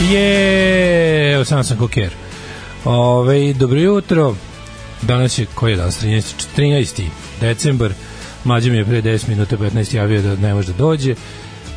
[0.00, 2.10] Je, sam sam koker.
[2.84, 4.34] Ove, dobro jutro.
[5.02, 6.02] Danas je, koji je danas?
[6.02, 6.22] 13.
[6.56, 7.06] 13.
[7.40, 7.92] decembar.
[8.44, 11.14] Mlađe mi je pre 10 minuta 15 javio da ne može da dođe.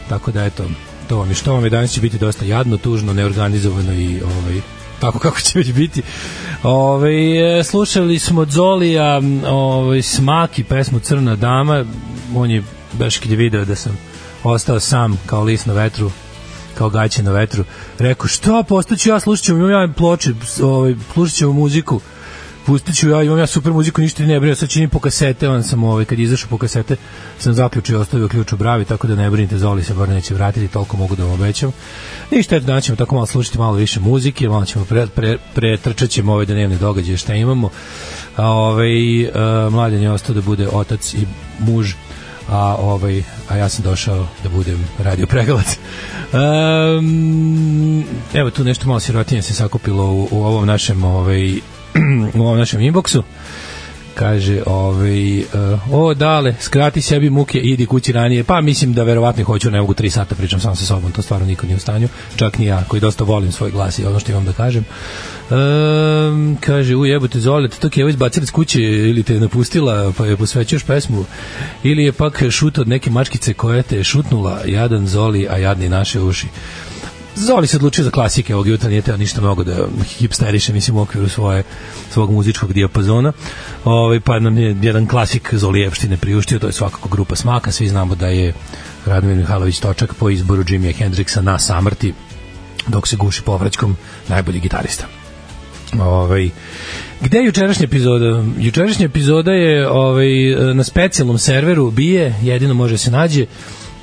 [0.10, 0.64] Tako da, eto,
[1.10, 1.70] to vam je što vam je.
[1.70, 4.62] Danas će biti dosta jadno, tužno, neorganizovano i ovaj,
[5.00, 6.02] tako kako će već biti.
[6.64, 11.86] Ove, slušali smo Zolija ove, Smaki, pesmu Crna dama.
[12.36, 12.64] On je
[12.94, 13.98] baš kad je video da sam
[14.44, 16.12] ostao sam kao list na vetru
[16.78, 17.64] kao gaće na vetru.
[18.00, 22.02] Rekao, što, postaću ja, slušat ću, imam ja ploče, ovaj, slušat ću muziku,
[22.66, 25.64] pustit ću ja, imam ja super muziku, ništa ne brinem, sad činim po kasete, on
[25.64, 26.96] sam, ovaj, kad izašao po kasete,
[27.40, 30.34] sam zaključio i ostavio ključ u bravi, tako da ne brinite, Zoli se bar neće
[30.34, 31.72] vratiti, toliko mogu da vam obećam.
[32.32, 36.10] Ništa, eto, danas ćemo tako malo slušati malo više muzike, malo ćemo pre, pre, pretrčat
[36.10, 37.70] ćemo ove dnevne događaje šta imamo.
[38.36, 41.28] A, ovaj, a, mladen je ostao da bude otac i
[41.60, 41.94] muž
[42.50, 45.78] a ovaj a ja sam došao da budem radio pregalac.
[46.34, 51.54] Um, evo tu nešto malo sirotinje se sakupilo u, u ovom našem ovaj
[52.36, 53.24] u ovom našem inboxu
[54.14, 55.46] kaže ovaj uh,
[55.92, 58.44] o dale skrati sebi muke idi kući ranije.
[58.44, 61.46] Pa mislim da verovatno hoću ne mogu 3 sata pričam sam sa sobom to stvarno
[61.46, 64.32] niko nije u stanju čak ni ja koji dosta volim svoj glas i ono što
[64.32, 64.86] imam da kažem.
[65.50, 70.26] Um, kaže u jebote Zoli to je izbacila iz kuće ili te je napustila pa
[70.26, 71.26] je posvećuješ pesmu?
[71.84, 75.90] Ili je pak šut od neke mačkice koja te je šutnula jadan Zoli a jadni
[75.90, 76.48] naše uši
[77.36, 79.88] Zoli se odlučio za klasike ovog jutra, nije teo ništa mnogo da
[80.18, 81.64] hipsteriše, mislim, u okviru svoje,
[82.10, 83.32] svog muzičkog dijapazona.
[83.86, 88.16] Ovaj, pa nam je jedan klasik Zolijevštine priuštio, to je svakako grupa Smaka, svi znamo
[88.16, 88.54] da je
[89.06, 92.14] Radomir Mihajlović Točak po izboru Jimmy Hendrixa na samrti,
[92.88, 95.06] dok se guši povraćkom najbolji gitarista.
[96.00, 96.50] Ovaj
[97.22, 98.44] Gde je jučerašnja epizoda?
[98.58, 100.28] Jučerašnja epizoda je ovaj
[100.74, 103.46] na specijalnom serveru bije, jedino može se nađe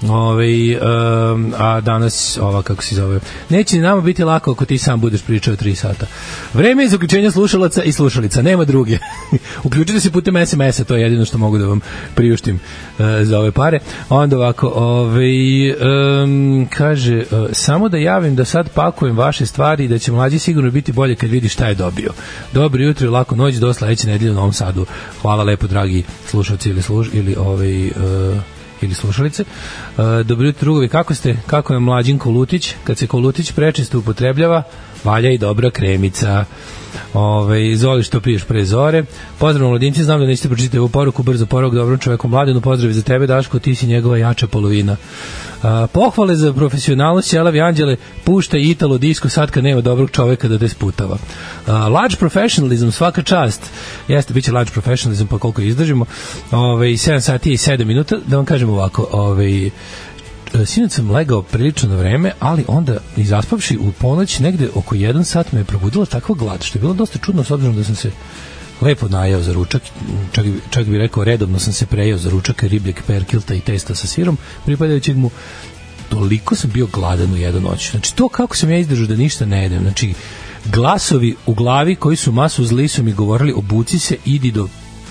[0.03, 3.21] Ove, um, a danas ova kako se zove.
[3.49, 6.07] Neće nama biti lako ako ti sam budeš pričao 3 sata.
[6.55, 8.99] Vreme je za uključenje slušalaca i slušalica, nema druge.
[9.65, 11.81] Uključite se putem SMS-a, to je jedino što mogu da vam
[12.15, 13.79] priuštim uh, za ove pare.
[14.09, 19.89] Onda ovako, ovaj um, kaže, uh, samo da javim da sad pakujem vaše stvari i
[19.89, 22.13] da će mlađi sigurno biti bolje kad vidi šta je dobio.
[22.53, 24.87] Dobro jutro i lako noć do sledeće nedelje u Novom Sadu.
[25.23, 27.93] Hvala lepo, dragi slušalci ili, služ, ili ovaj, uh,
[28.83, 29.45] ili slušalice.
[29.45, 31.37] Uh, dobro jutro, drugovi, kako ste?
[31.47, 32.75] Kako je mlađin Kolutić?
[32.85, 34.63] Kad se Kolutić prečisto upotrebljava,
[35.05, 36.45] valja i dobra kremica.
[37.15, 39.05] Ove, Zoli što piješ pre zore.
[39.39, 43.03] Pozdrav mladinci, znam da nećete pročitati ovu poruku, brzo poruk dobrom čoveku mladinu, pozdrav za
[43.03, 44.97] tebe Daško, ti si njegova jača polovina.
[45.63, 50.59] A, pohvale za profesionalnost Jelavi Anđele pušta Italo disko sad kad nema dobrog čoveka da
[50.59, 51.19] te sputava.
[51.67, 53.63] A, large professionalism, svaka čast.
[54.09, 56.05] Jeste, bit će large professionalism, pa koliko izdržimo.
[56.51, 59.71] Ove, 7 sati i 7 minuta, da vam kažem ovako, ove,
[60.67, 65.53] sinoć sam legao prilično na vreme, ali onda izaspavši u ponoć negde oko 1 sat
[65.53, 68.11] me je probudila takva glad, što je bilo dosta čudno s obzirom da sam se
[68.81, 69.83] lepo najeo za ručak,
[70.33, 74.07] čak, čak bih rekao redovno sam se prejeo za ručak ribljeg perkilta i testa sa
[74.07, 75.31] sirom, pripadajućeg mu
[76.09, 77.91] toliko sam bio gladan u jednu noć.
[77.91, 79.83] Znači, to kako sam ja izdržao da ništa ne jedem.
[79.83, 80.15] Znači,
[80.65, 84.69] glasovi u glavi koji su masu zli su mi govorili obuci se, idi do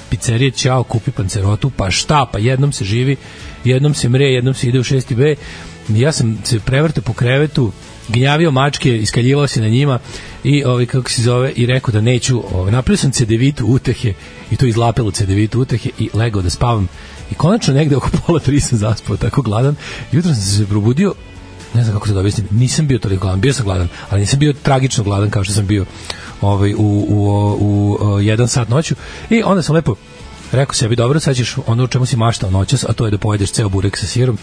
[0.10, 3.16] pizzerije, ćao, kupi pancerotu, pa šta, pa jednom se živi,
[3.64, 5.16] jednom se mre, jednom se ide u 6.
[5.16, 5.36] B.
[5.90, 7.72] Ja sam se prevrtao po krevetu,
[8.10, 10.00] gnjavio mačke, iskaljivao se na njima
[10.44, 14.14] i ovaj kako se zove i rekao da neću, ovaj napravio sam cedevitu utehe
[14.52, 16.88] i to izlapelo cedevitu utehe i legao da spavam.
[17.32, 19.76] I konačno negde oko pola tri sam zaspao tako gladan.
[20.12, 21.14] Jutro sam se probudio
[21.74, 24.40] ne znam kako se da objasnim, nisam bio toliko gladan, bio sam gladan, ali nisam
[24.40, 25.86] bio tragično gladan kao što sam bio
[26.42, 27.18] ovaj, u, u,
[27.60, 28.96] u, u jedan sat noću.
[29.30, 29.96] I onda sam lepo
[30.52, 33.18] rekao sebi, dobro, sad ćeš ono u čemu si maštao noćas, a to je da
[33.18, 34.38] pojedeš ceo burek sa sirom,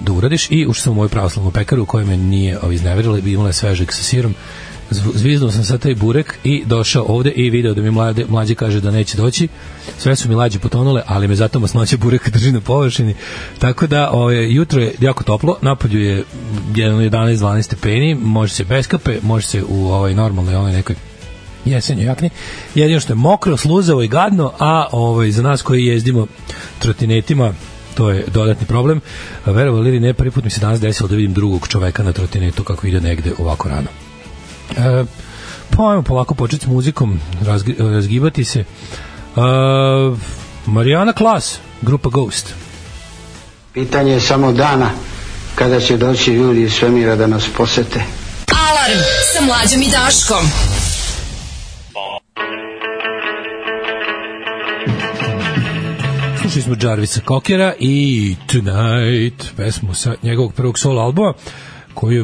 [0.00, 0.46] da uradiš.
[0.50, 3.92] I ušao sam u moju pravoslavnu pekaru koja me nije ovaj, izneverila, imala je svežeg
[3.92, 4.34] sa sirom
[4.90, 8.80] zviznuo sam sad taj burek i došao ovde i video da mi mlade, mlađe kaže
[8.80, 9.48] da neće doći.
[9.98, 13.14] Sve su mi lađe potonule, ali me zato masnoće bureka drži na površini.
[13.58, 16.24] Tako da o, ovaj, jutro je jako toplo, napolju je
[16.72, 20.96] 11-12 stepeni, može se bez kape, može se u ovaj normalnoj ovaj nekoj
[21.64, 22.30] jesenjoj jakni.
[22.74, 26.26] Jedino što je mokro, sluzavo i gadno, a ovaj, za nas koji jezdimo
[26.78, 27.54] trotinetima,
[27.94, 29.00] to je dodatni problem.
[29.46, 32.64] Verovali ili ne, prvi put mi se danas desilo da vidim drugog čoveka na trotinetu
[32.64, 33.88] kako ide negde ovako rano.
[34.76, 35.04] E,
[35.76, 38.60] pa ajmo polako početi s muzikom, razgi, razgibati se.
[38.60, 38.64] E,
[40.66, 42.54] Marijana Klas, grupa Ghost.
[43.74, 44.90] Pitanje je samo dana
[45.54, 48.02] kada će doći ljudi iz svemira da nas posete.
[48.68, 49.00] Alarm
[49.34, 50.46] sa mlađom i Daškom.
[56.40, 61.34] Slušali smo Jarvisa Kokera i Tonight, pesmu sa njegovog prvog solo albuma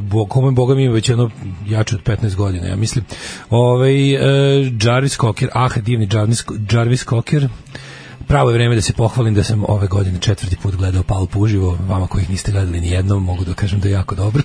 [0.03, 1.31] bo- kome Boga mi ima već jedno
[1.67, 3.05] jače od 15 godina, ja mislim.
[3.51, 7.49] Ovaj, e, Jarvis Cocker, ah, divni Jarvis, Jarvis Cocker,
[8.27, 11.79] pravo je vreme da se pohvalim da sam ove godine četvrti put gledao Palpu uživo,
[11.89, 14.43] vama koji ih niste gledali ni jednom, mogu da kažem da je jako dobro,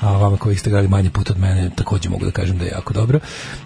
[0.00, 2.70] a vama koji ste gledali manje put od mene, takođe mogu da kažem da je
[2.70, 3.18] jako dobro.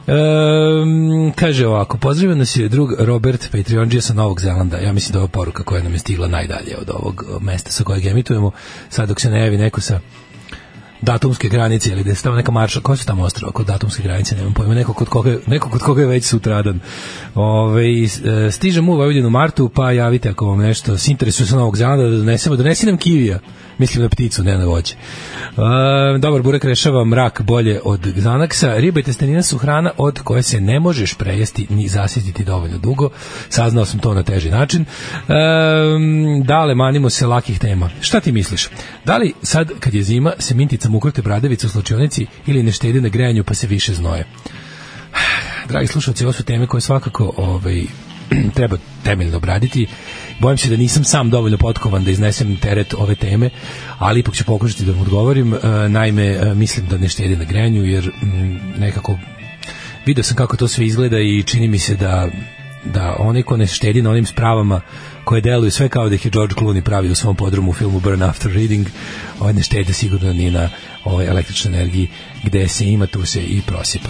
[0.07, 5.19] Ehm, kaže ovako, pozdravio nas je drug Robert Patreonđija sa Novog Zelanda, ja mislim da
[5.19, 8.51] je ovo poruka koja nam je stigla najdalje od ovog mesta sa kojeg emitujemo,
[8.89, 10.01] sad dok se ne javi neko sa
[11.03, 14.37] datumske granice ili da je tamo neka marša, ko su tamo ostrava kod datumske granice,
[14.37, 16.81] nemam pojma, neko kod koga, neko kod koga je već sutradan.
[17.35, 17.85] Ove,
[18.51, 22.17] stižem u Vojvodinu martu, pa javite ako vam nešto s interesuje sa Novog Zelanda da
[22.17, 23.39] donesemo, donesi nam kivija,
[23.79, 24.95] mislim na pticu, ne na voće.
[24.95, 30.43] E, dobar burek rešava mrak bolje od Xanaxa, riba i testenina su hrana od koje
[30.43, 33.11] se ne možeš prejesti ni zasjetiti dovoljno dugo,
[33.49, 34.83] saznao sam to na teži način.
[34.83, 34.85] E,
[36.45, 37.91] dale, manimo se lakih tema.
[38.01, 38.69] Šta ti misliš?
[39.05, 40.55] Da li sad, kad je zima, se
[40.87, 44.25] minticam ukrute bradavice u slučionici ili ne štedi na grejanju pa se više znoje?
[45.69, 47.85] Dragi slušalci, ovo su teme koje svakako ovaj,
[48.57, 49.87] treba temeljno obraditi.
[50.41, 53.51] Bojim se da nisam sam dovoljno potkovan da iznesem teret ove teme,
[53.99, 55.55] ali ipak ću pokušati da mu odgovorim.
[55.55, 59.19] E, naime, e, mislim da ne štedi na grejanju, jer m, nekako
[60.07, 62.29] video sam kako to sve izgleda i čini mi se da
[62.85, 64.81] da onaj ko ne štedi na onim spravama
[65.27, 68.01] koje deluju sve kao da ih je George Clooney pravi u svom podrumu u filmu
[68.01, 68.87] Burn After Reading,
[69.41, 70.69] ovaj ne štedi sigurno ni na
[71.05, 72.09] ovaj električnoj energiji
[72.45, 74.09] gde se ima, tu se i prosipa.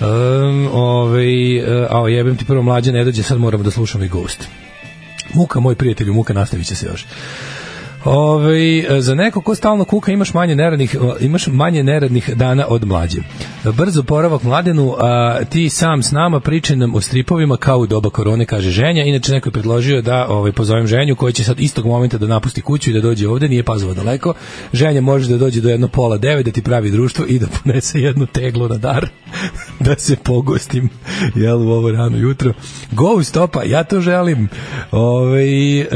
[0.00, 4.48] Um, ovaj, a jebem ti prvo mlađe ne dođe, sad moramo da slušamo i Ghost.
[5.34, 7.06] Muka, moj prijatelju, muka nastavit će se još.
[8.04, 13.20] Ove, za neko ko stalno kuka imaš manje neradnih imaš manje neradnih dana od mlađe.
[13.72, 18.10] Brzo poravak mladenu, a ti sam s nama pričaj nam o stripovima kao u doba
[18.10, 19.04] korone, kaže ženja.
[19.04, 22.62] Inače neko je predložio da ovaj pozovem ženju koji će sad istog momenta da napusti
[22.62, 24.34] kuću i da dođe ovde, nije pazova daleko.
[24.72, 28.00] Ženja može da dođe do jedno pola devet da ti pravi društvo i da ponese
[28.00, 29.08] jednu teglu na dar
[29.86, 30.88] da se pogostim
[31.34, 32.52] jel u ovo rano jutro.
[32.92, 34.48] Go stopa, ja to želim.
[34.90, 35.86] Ovaj um,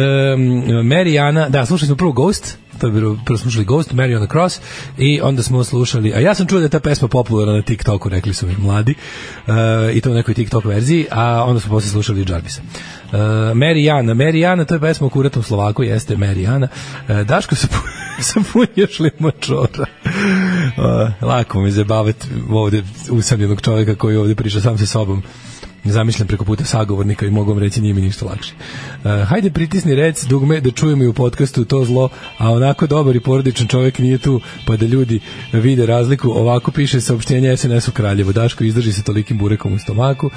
[0.87, 4.61] Marijana, da, slušaj smo prvo Ghost, to bilo, prvo slušali Ghost, Mary on the Cross
[4.99, 8.09] i onda smo slušali, a ja sam čuo da je ta pesma popularna na TikToku,
[8.09, 8.95] rekli su mi mladi,
[9.47, 9.55] uh,
[9.95, 12.63] i to u nekoj TikTok verziji, a onda smo posle slušali Jarvisa.
[12.63, 13.19] Uh,
[13.55, 16.69] Mary Jana, Mary Jana, to je pesma u kuratom Slovaku, jeste Mary Jana.
[17.09, 17.69] Uh, Daško se
[18.21, 19.87] sam punješ li mačora.
[20.77, 25.23] Uh, lako mi zabavati ovde usamljenog čovjeka koji ovde priča sam sa sobom
[25.85, 28.55] zamišljam preko puta sagovornika i mogu vam reći nije mi ništa lakše.
[29.05, 32.09] Uh, hajde pritisni rec dugme da čujemo i u podcastu to zlo,
[32.39, 35.21] a onako dobar i porodičan čovjek nije tu pa da ljudi
[35.53, 36.31] vide razliku.
[36.31, 38.33] Ovako piše saopštenje SNS u Kraljevu.
[38.33, 40.31] Daško izdrži se tolikim burekom u stomaku.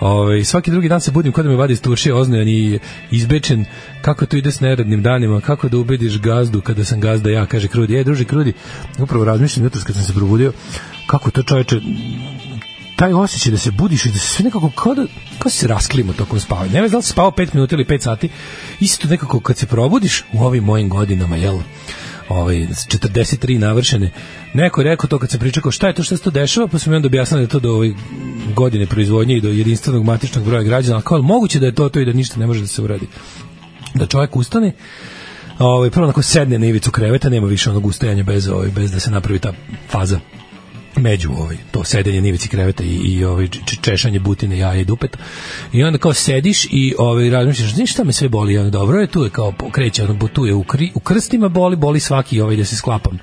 [0.00, 1.80] Ove, ovaj, svaki drugi dan se budim kod da me vadi iz
[2.14, 2.78] oznojan i
[3.10, 3.64] izbečen.
[4.02, 5.40] Kako to ide s neradnim danima?
[5.40, 7.46] Kako da ubediš gazdu kada sam gazda ja?
[7.46, 7.96] Kaže Krudi.
[7.96, 8.52] E, druži Krudi,
[8.98, 10.52] upravo razmišljam jutros kad sam se probudio
[11.06, 11.80] kako to čoveče
[13.02, 15.02] taj osjećaj da se budiš i da se sve nekako kao da
[15.38, 16.72] kao da se rasklimo tokom spavanja.
[16.72, 18.28] Ne znam da li si spavao 5 minuta ili 5 sati,
[18.80, 21.58] isto nekako kad se probudiš u ovim mojim godinama, jel,
[22.28, 24.10] ovaj 43 navršene.
[24.54, 26.68] Neko je rekao to kad se priča kao šta je to što se to dešava,
[26.68, 27.90] pa su mi onda objasnili da to do ove
[28.54, 32.00] godine proizvodnje i do jedinstvenog matičnog broja građana, ali kao moguće da je to to
[32.00, 33.06] i da ništa ne može da se uradi.
[33.94, 34.72] Da čovjek ustane,
[35.58, 39.00] ovaj prvo onako sedne na ivicu kreveta, nema više onog ustajanja bez ovaj bez da
[39.00, 39.52] se napravi ta
[39.88, 40.20] faza
[40.96, 43.48] među ovaj to sedenje nivici kreveta i i ovaj
[43.82, 45.18] češanje butine jaja i dupeta
[45.72, 48.58] i onda kao sediš i ovaj razmišljaš znaš šta me sve boli?
[48.58, 51.76] Ono dobro je tu je kao kreće ono tu je u, kri, u krstima boli
[51.76, 53.18] boli svaki ovaj da se sklapam.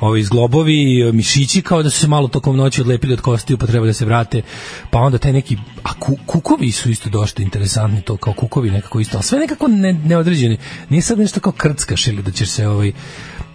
[0.00, 3.86] Ovi zglobovi, mišići kao da su se malo tokom noći odlepili od kostiju pa treba
[3.86, 4.42] da se vrate,
[4.90, 9.00] pa onda taj neki a ku, kukovi su isto dosta interesantni to kao kukovi nekako
[9.00, 12.68] isto, ali sve nekako ne, neodređeni, nije sad nešto kao krckaš ili da ćeš se
[12.68, 12.92] ovaj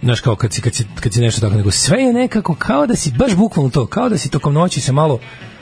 [0.02, 2.86] znaš kao kad si, kad si, kad si nešto tako, nego sve je nekako kao
[2.86, 5.18] da si, baš bukvalno to, kao da si tokom noći se malo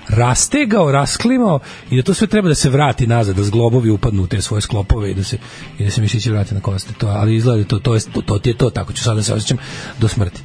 [0.08, 4.26] rastegao, rasklimao i da to sve treba da se vrati nazad, da zglobovi upadnu u
[4.26, 5.38] te svoje sklopove i da se
[5.78, 6.94] i da se mišići vrate na kosti.
[6.94, 9.16] To, ali izgleda da to to je to, to ti je to, tako ću sada
[9.16, 9.58] da se osjećam
[9.98, 10.42] do smrti.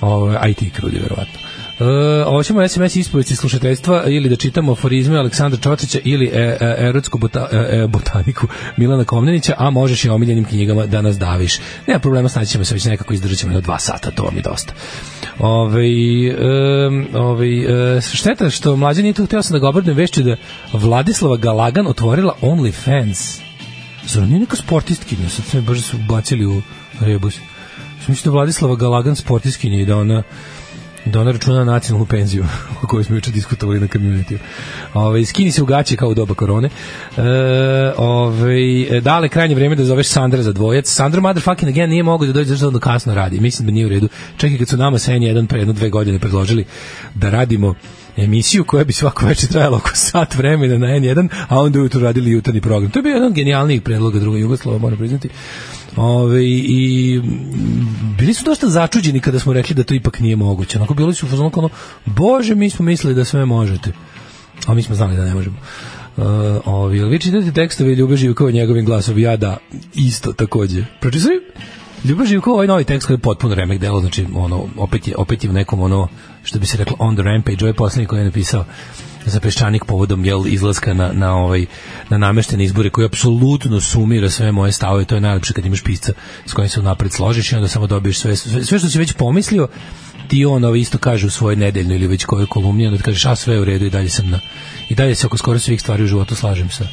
[0.00, 1.49] Ovo, a i ti krudi verovatno.
[1.80, 1.86] Uh,
[2.26, 7.18] ovo ćemo SMS ispovesti slušateljstva ili da čitamo aforizme Aleksandra Čočića ili e, e, erotsku
[7.18, 8.46] bota, e, e, botaniku
[8.76, 11.58] Milana Komnenića, a možeš i omiljenim knjigama da nas daviš.
[11.86, 14.42] Nema problema, snaći ćemo se već nekako izdržat ćemo do dva sata, to vam je
[14.42, 14.72] dosta.
[15.38, 15.86] Ove,
[16.88, 17.48] um, ove,
[17.96, 20.36] uh, šteta što mlađe nije tu htio sam da ga obradujem vešću da
[20.72, 23.40] Vladislava Galagan otvorila OnlyFans.
[24.06, 25.28] Zar nije neka sportistkinja?
[25.28, 26.62] Sad se baš su bacili u
[27.00, 27.38] rebus.
[28.08, 30.22] Mislim da Vladislava Galagan sportistkinja i da ona
[31.10, 32.44] da ona računa na nacionalnu penziju
[32.82, 34.38] o kojoj smo juče diskutovali na community.
[34.94, 36.68] Ove, skini se u gaće kao u doba korone.
[37.16, 37.22] E,
[37.96, 40.88] ove, dale krajnje vreme da zoveš Sandra za dvojac.
[40.88, 43.40] Sandra motherfucking again nije mogu da dođe zašto da kasno radi.
[43.40, 44.08] Mislim da nije u redu.
[44.36, 46.64] Čekaj kad su nama sa N1 pre jedno dve godine predložili
[47.14, 47.74] da radimo
[48.16, 52.30] emisiju koja bi svako večer trajala oko sat vremena na N1, a onda ujutru radili
[52.30, 52.90] jutarnji program.
[52.90, 55.28] To je bio jedan genijalnijih predloga druga Jugoslova, moram priznati.
[55.96, 57.20] Ove, i
[58.18, 60.78] bili su dosta začuđeni kada smo rekli da to ipak nije moguće.
[60.78, 61.68] Onako bili su fazonu ono,
[62.06, 63.92] bože, mi smo mislili da sve možete.
[64.66, 65.56] A mi smo znali da ne možemo.
[66.16, 66.24] Uh,
[66.64, 69.56] ovi, vi čitate tekstove Ljube Živkova njegovim glasom, ja da,
[69.94, 70.84] isto takođe.
[71.00, 71.40] Pročitali
[72.04, 75.44] Ljubav Živkova ovaj novi tekst koji je potpuno remek delo, znači ono, opet je, opet
[75.44, 76.08] je u nekom ono,
[76.42, 78.64] što bi se reklo on the rampage, ovaj poslednji koji je napisao
[79.26, 81.66] za peščanik povodom jel izlaska na, na ovaj
[82.08, 85.04] na nameštene izbore koji apsolutno sumira sve moje stavove.
[85.04, 86.12] To je najlepše kad imaš pisca
[86.46, 89.12] s kojim se napred složiš i onda samo dobiješ sve sve, sve što si već
[89.12, 89.68] pomislio
[90.28, 93.36] ti on ovo isto kaže u svojoj nedeljnoj ili već kojoj kolumni onda kažeš a
[93.36, 94.40] sve je u redu i dalje sam na
[94.88, 96.84] i dalje se oko skoro svih stvari u životu slažem sa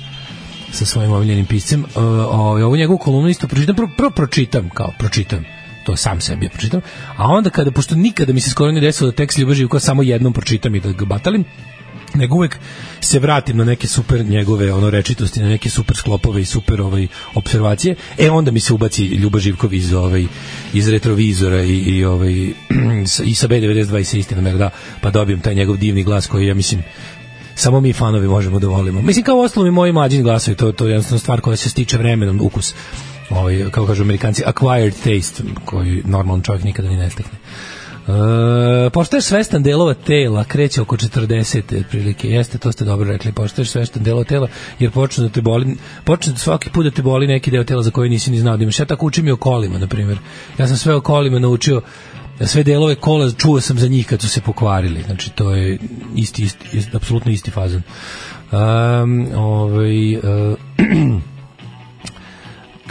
[0.72, 1.84] sa svojim omiljenim piscem.
[1.84, 5.57] Uh, ovaj, ovu njegovu kolumnu isto pročitam, prvo, prvo pročitam, kao pročitam
[5.88, 6.82] to sam sebi pročitam,
[7.18, 10.04] a onda kada, pošto nikada mi se skoro ne desilo da tekst Ljubav Živkova samo
[10.04, 11.46] jednom pročitam i da ga batalim,
[12.14, 12.58] nego uvek
[13.02, 17.08] se vratim na neke super njegove ono rečitosti, na neke super sklopove i super ovaj
[17.36, 17.96] observacije.
[18.18, 20.26] E onda mi se ubaci Ljuba Živkov iz ovaj
[20.74, 22.34] iz retrovizora i, i ovaj
[23.32, 24.70] i sa B92 i sa istinom da
[25.02, 26.84] pa dobijem taj njegov divni glas koji ja mislim
[27.56, 29.02] samo mi fanovi možemo da volimo.
[29.02, 31.98] Mislim kao ostalo i moji mlađi glasovi, to to je jednostavno stvar koja se stiče
[31.98, 32.74] vremenom, ukus.
[33.30, 37.40] Ovaj kako kažu Amerikanci acquired taste koji normalan čovjek nikada ni ne stekne.
[38.08, 38.14] Uh,
[38.94, 44.04] poštaješ svestan delova tela, kreće oko 40 otprilike, jeste, to ste dobro rekli, poštaješ svestan
[44.04, 44.48] delova tela,
[44.80, 47.84] jer počne da te boli, počne da svaki put da te boli neki deo tela
[47.84, 48.80] za koji nisi ni znao da imaš.
[48.80, 50.18] Ja tako učim i o kolima, na primjer.
[50.58, 51.82] Ja sam sve o kolima naučio
[52.46, 55.04] sve delove kola čuo sam za njih kad su se pokvarili.
[55.06, 55.78] Znači to je
[56.16, 57.82] isti isti, isti apsolutno isti fazon.
[58.52, 60.24] Um, ovaj uh,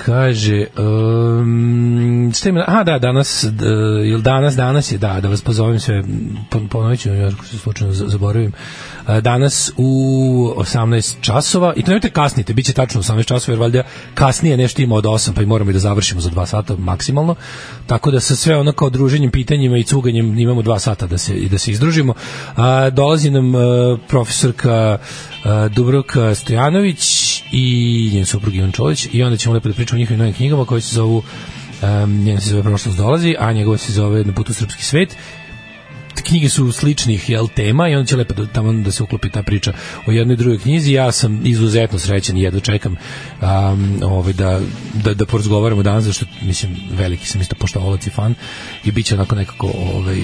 [0.06, 6.02] kaže um, ima, aha da, danas uh, danas, danas je, da, da vas pozovem sve,
[6.70, 8.52] ponovit ću, ja se slučajno zaboravim,
[9.22, 13.82] danas u 18 časova, i nemojte kasnite, bit će tačno 18 časova, jer valjda
[14.14, 17.34] kasnije nešto ima od 8, pa i moramo i da završimo za 2 sata maksimalno,
[17.86, 21.34] tako da sa sve ono kao druženjem, pitanjima i cuganjem imamo 2 sata da se,
[21.34, 22.12] da se izdružimo.
[22.12, 23.62] Uh, dolazi nam uh,
[24.08, 29.96] profesorka uh, Dubrovka Stojanović i njen suprug Ivan Čolić i onda ćemo lepo da pričamo
[29.96, 31.22] o njihovim novim knjigama koje se zovu
[31.82, 35.16] um, njen se zove Prošlost dolazi, a njegove se zove Na putu srpski svet
[36.22, 39.42] knjige su sličnih jel, tema i onda će lepo da, tamo da se uklopi ta
[39.42, 39.72] priča
[40.06, 40.92] o jednoj drugoj knjizi.
[40.92, 42.96] Ja sam izuzetno srećan i jedno čekam
[43.40, 44.60] um, ovaj, da,
[45.04, 48.34] da, da porazgovaramo danas, zašto mislim, veliki sam isto poštovalac i fan
[48.84, 50.20] i bit će onako nekako ovaj,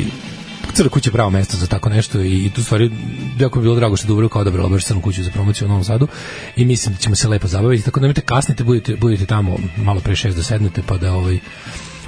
[0.74, 2.90] Crna kuća je pravo mesto za tako nešto i, i tu stvari
[3.38, 6.08] jako bi bilo drago što Dubrovka odabrala baš crnu kuću za promociju u Novom Sadu
[6.56, 10.00] i mislim da ćemo se lepo zabaviti tako da nemojte kasnite budete, budete tamo malo
[10.00, 11.38] pre šest da sednete pa da ovaj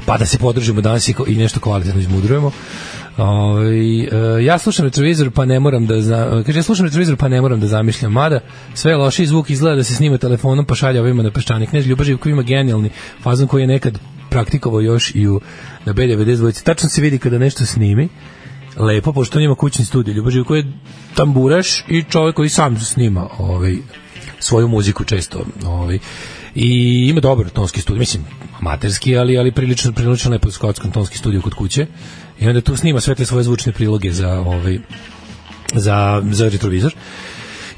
[0.07, 2.51] pa da se podržimo danas i, i nešto kvalitetno izmudrujemo
[3.17, 4.09] Ovaj e,
[4.45, 7.61] ja slušam retrovizor pa ne moram da za, kaže ja slušam retrovizor pa ne moram
[7.61, 8.13] da zamišljam.
[8.13, 8.41] Mada
[8.75, 12.19] sve loši zvuk izgleda da se snima telefonom pa šalje ovima na peščanik knez Ljubaživ
[12.19, 12.91] koji ima genijalni
[13.23, 13.99] fazon koji je nekad
[14.31, 15.41] praktikovao još i u
[15.85, 18.09] na B92 tačno se vidi kada nešto snimi.
[18.77, 20.73] Lepo, pošto on ima kućni studij Ljubaživ koji je
[21.15, 23.77] tamburaš i čovjek koji sam snima ovaj,
[24.39, 25.99] svoju muziku često ovaj,
[26.55, 28.25] i ima dobar tonski studij, mislim
[28.61, 31.87] amaterski, ali, ali prilično, prilično lepo skotskom tonski studij kod kuće
[32.41, 34.79] i onda tu snima sve te svoje zvučne priloge za, ovaj,
[35.75, 36.95] za, za retrovizor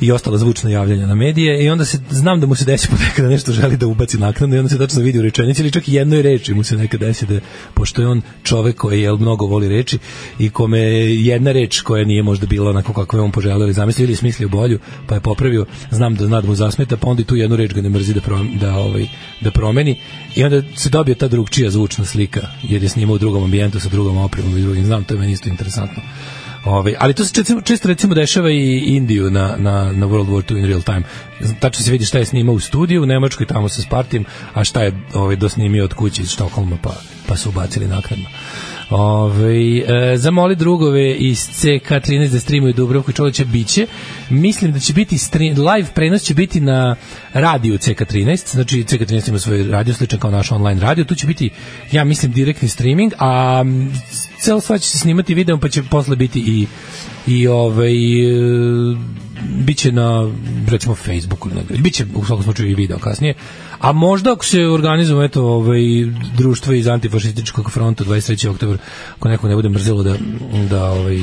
[0.00, 3.24] i ostala zvučna javljanja na medije i onda se znam da mu se desi ponekad
[3.24, 5.88] da nešto želi da ubaci naknadno i onda se tačno vidi u rečenici ili čak
[5.88, 7.40] i jednoj reči mu se nekad desi da
[7.74, 9.98] pošto je on čovek koji je mnogo voli reči
[10.38, 14.04] i kome jedna reč koja nije možda bila onako kako je on poželeo ili zamislio
[14.04, 17.24] ili smislio bolju pa je popravio znam da zna da mu zasmeta pa onda i
[17.24, 19.06] tu jednu reč ga ne mrzi da, prom, da, ovaj,
[19.40, 20.00] da promeni
[20.34, 23.88] i onda se dobije ta drugčija zvučna slika jer je snimao u drugom ambijentu sa
[23.88, 26.02] drugom opremom i drugim znam to je meni isto interesantno
[26.66, 30.52] Ove, ali to se često, često recimo dešava i Indiju na, na, na World War
[30.52, 31.02] II in real time.
[31.60, 34.82] Tačno se vidi šta je snimao u studiju u Nemačkoj tamo sa Spartim, a šta
[34.82, 36.94] je ovaj, dosnimio od kuće iz Štokholma pa,
[37.26, 38.26] pa su ubacili naknadno.
[38.90, 43.86] Ove, e, zamoli drugove iz CK13 da streamuju Dubrovku Čolića biće.
[44.30, 46.96] Mislim da će biti stream, live prenos će biti na
[47.32, 51.50] radiju CK13, znači CK13 ima svoj radio sličan kao naš online radio, tu će biti,
[51.92, 53.64] ja mislim, direktni streaming, a
[54.40, 56.66] celo stvar će se snimati videom, pa će posle biti i
[57.26, 57.92] i ovaj
[59.42, 60.30] biće na
[60.68, 61.80] recimo Facebooku ili.
[61.80, 63.34] Biće u svakom slučaju i video kasnije.
[63.78, 65.80] A možda ako se organizuje eto ovaj
[66.36, 68.48] društvo iz antifašističkog fronta 23.
[68.48, 68.78] oktobar,
[69.16, 70.14] ako neko ne bude mrzelo da
[70.70, 71.18] da ovaj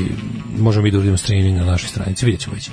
[0.59, 2.69] možemo mi da uradimo streaming na našoj stranici, videćemo već.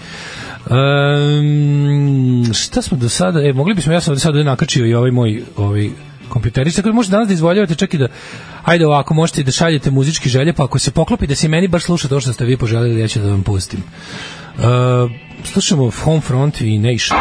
[0.71, 5.11] Um, šta smo do sada, e, mogli bismo, ja sam do sada nakačio i ovaj
[5.11, 5.91] moj ovaj
[6.29, 8.09] kompjuterić, tako da možete danas da izvoljavate čak i da
[8.65, 11.69] ajde ovako, možete i da šaljete muzičke želje, pa ako se poklopi da se meni
[11.69, 13.83] baš sluša to što ste vi poželjeli, ja ću da vam pustim.
[14.61, 15.11] Uh,
[15.45, 17.19] slušamo Homefront i Nation.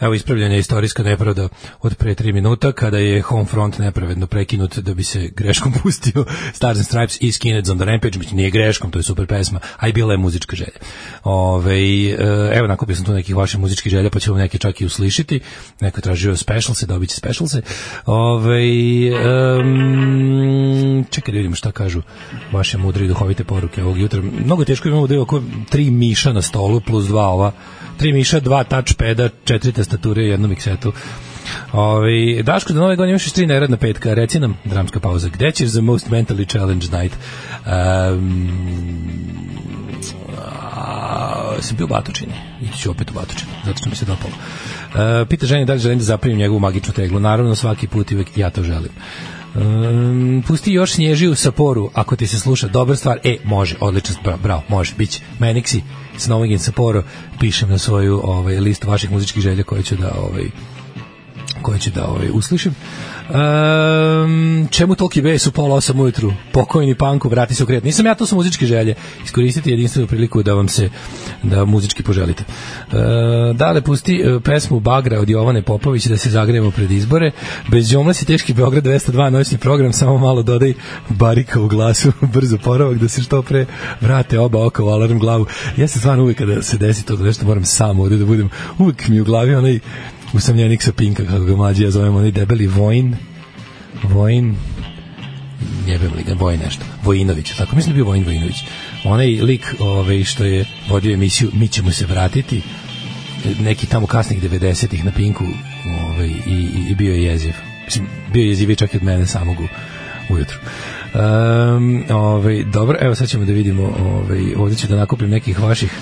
[0.00, 1.48] Evo ispravljanja istorijska nepravda
[1.82, 6.78] od pre 3 minuta kada je Homefront nepravedno prekinut da bi se greškom pustio Stars
[6.78, 9.88] and Stripes i Skinheads on the Rampage, mislim nije greškom, to je super pesma, a
[9.88, 10.78] i bila je muzička želja.
[11.24, 12.10] Ove,
[12.54, 15.40] evo nakupio sam tu nekih vaših muzičkih želja, pa ćemo neke čak i uslišiti.
[15.80, 17.62] Neko je tražio specialse, dobit će specialse.
[18.06, 18.62] Ove,
[19.60, 22.02] um, čekaj da vidimo šta kažu
[22.52, 24.22] vaše mudre i duhovite poruke ovog jutra.
[24.22, 27.52] Mnogo teško imamo da je oko tri miša na stolu plus dva ova
[27.96, 30.92] tri miša, dva touchpada, četiri tastature i jednu miksetu.
[31.72, 35.68] Ovi, Daško, da nove godine imaš tri neradna petka, reci nam, dramska pauza, gde ćeš
[35.68, 37.16] za most mentally challenged night?
[37.66, 38.50] Um,
[40.72, 42.32] a, sam bio u Batočini,
[42.62, 44.32] ići ću opet u Batočini, zato što mi se dopalo.
[44.34, 48.14] Uh, pita ženi da li želim da zaprimim njegovu magičnu teglu, naravno svaki put i
[48.14, 48.90] uvek ja to želim.
[49.54, 53.18] Um, pusti još snježi u saporu ako ti se sluša, dobra stvar.
[53.24, 55.80] E, može, odlično, bravo, bravo može, biće Menixi,
[56.18, 57.02] Snowing in Sapporo
[57.40, 60.44] pišem na svoju ovaj, listu vaših muzičkih želja koje ću da ovaj,
[61.62, 62.74] koje ću da ovaj, uslišim
[63.28, 66.32] Um, čemu toliki bes u pola osam ujutru?
[66.52, 67.84] Pokojni panku, vrati se u kret.
[67.84, 68.94] Nisam ja, to su muzičke želje.
[69.24, 70.90] Iskoristite jedinstvenu priliku da vam se
[71.42, 72.44] da muzički poželite.
[72.86, 77.30] Uh, dale, pusti uh, pesmu Bagra od Jovane Popović da se zagrejemo pred izbore.
[77.68, 80.74] Bez džomla si teški Beograd 202 noćni program, samo malo dodaj
[81.08, 83.66] barika u glasu, brzo poravak da se što pre
[84.00, 85.46] vrate oba oka u alarm glavu.
[85.76, 88.50] Ja se stvarno uvek kada se desi to da nešto moram sam ovde da budem,
[88.78, 89.78] uvek mi u glavi onaj
[90.34, 93.16] usamljenik sa Pinka, kako ga mlađi ja zovem, onaj debeli Vojn,
[94.02, 94.56] Vojn,
[95.86, 98.56] jebem li ga, Vojn nešto, Vojinović, tako mislim da bio Vojn Vojinović.
[99.04, 102.62] Onaj lik ovaj, što je vodio emisiju Mi ćemo se vratiti,
[103.60, 105.44] neki tamo kasnih 90-ih na Pinku
[106.04, 107.52] ovaj, i, i bio je jeziv.
[107.84, 109.56] Mislim, bio je jezivi čak i od mene samog
[110.30, 110.58] ujutru.
[111.14, 115.98] Um, ovaj, dobro, evo sad ćemo da vidimo, ovaj, ovdje ću da nakupim nekih vaših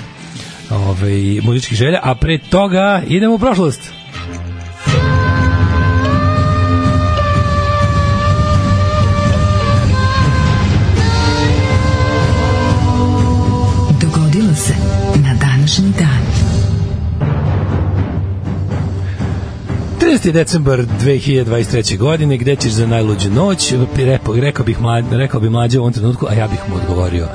[0.70, 4.01] ovaj, muzičkih želja, a pre toga idemo u prošlost.
[14.00, 14.74] Dogodilo se
[15.14, 16.22] na današnji dan.
[20.00, 20.32] 13.
[20.32, 21.98] decembar 2023.
[21.98, 23.74] godine, gde ćeš za najluđu noć?
[23.96, 27.28] Rekao, rekao, bih mlad, rekao bi mlađe u ovom trenutku, a ja bih mu odgovorio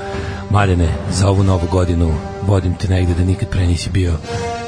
[0.50, 2.14] Mladene, za ovu novu godinu
[2.46, 4.14] vodim te negde da nikad pre nisi bio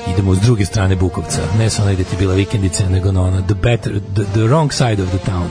[0.10, 1.42] idemo s druge strane Bukovca.
[1.60, 4.72] Ne sa onaj gde ti bila vikendica nego na ona the, better, the, the wrong
[4.72, 5.50] side of the town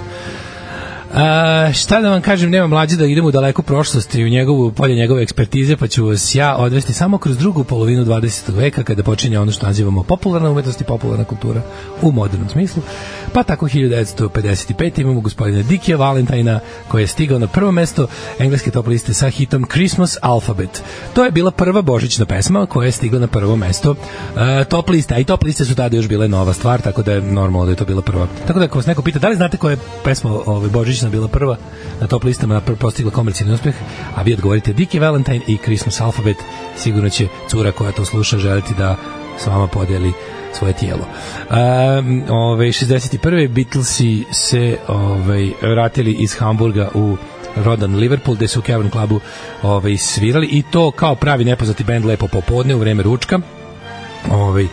[1.15, 4.73] A, šta da vam kažem, nema mlađe da idemo u daleku prošlost i u njegovu
[4.73, 8.55] polje njegove ekspertize, pa ću vas ja odvesti samo kroz drugu polovinu 20.
[8.55, 11.63] veka kada počinje ono što nazivamo popularna umetnost i popularna kultura
[12.03, 12.83] u modernom smislu.
[13.33, 18.07] Pa tako 1955 imamo gospodina Dikija Valentina koji je stigao na prvo mesto
[18.39, 20.83] engleske top liste sa hitom Christmas Alphabet.
[21.15, 23.97] To je bila prva božićna pesma koja je stigla na prvo mesto uh,
[24.69, 27.23] top liste, a i top liste su tada još bile nova stvar, tako da je
[27.23, 28.27] normalno da je to bila prva.
[28.47, 31.29] Tako da ako vas neko pita, da li znate koja je pesma ovaj, božićna bila
[31.29, 31.57] prva
[32.01, 33.75] na top listama postigla komercijalni uspeh,
[34.17, 36.37] a vi odgovorite Dickie Valentine i Christmas Alphabet,
[36.77, 38.97] sigurno će cura koja to sluša želiti da
[39.39, 40.13] s vama podeli
[40.53, 41.07] svoje tijelo.
[41.51, 43.49] Um, ove, 61.
[43.49, 47.17] Beatlesi se ove, vratili iz Hamburga u
[47.57, 49.21] rodan Liverpool, gde su u Cavern Clubu
[49.63, 53.39] ove, svirali i to kao pravi nepoznati bend lepo popodne u vreme ručka.
[54.31, 54.71] Ove, uh,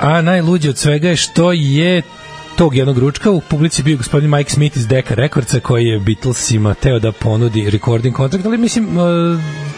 [0.00, 2.02] a najluđe od svega je što je
[2.56, 6.74] tog jednog ručka u publici bio gospodin Mike Smith iz Decca Recordsa koji je Beatlesima
[6.74, 8.88] teo da ponudi recording kontrakt, ali mislim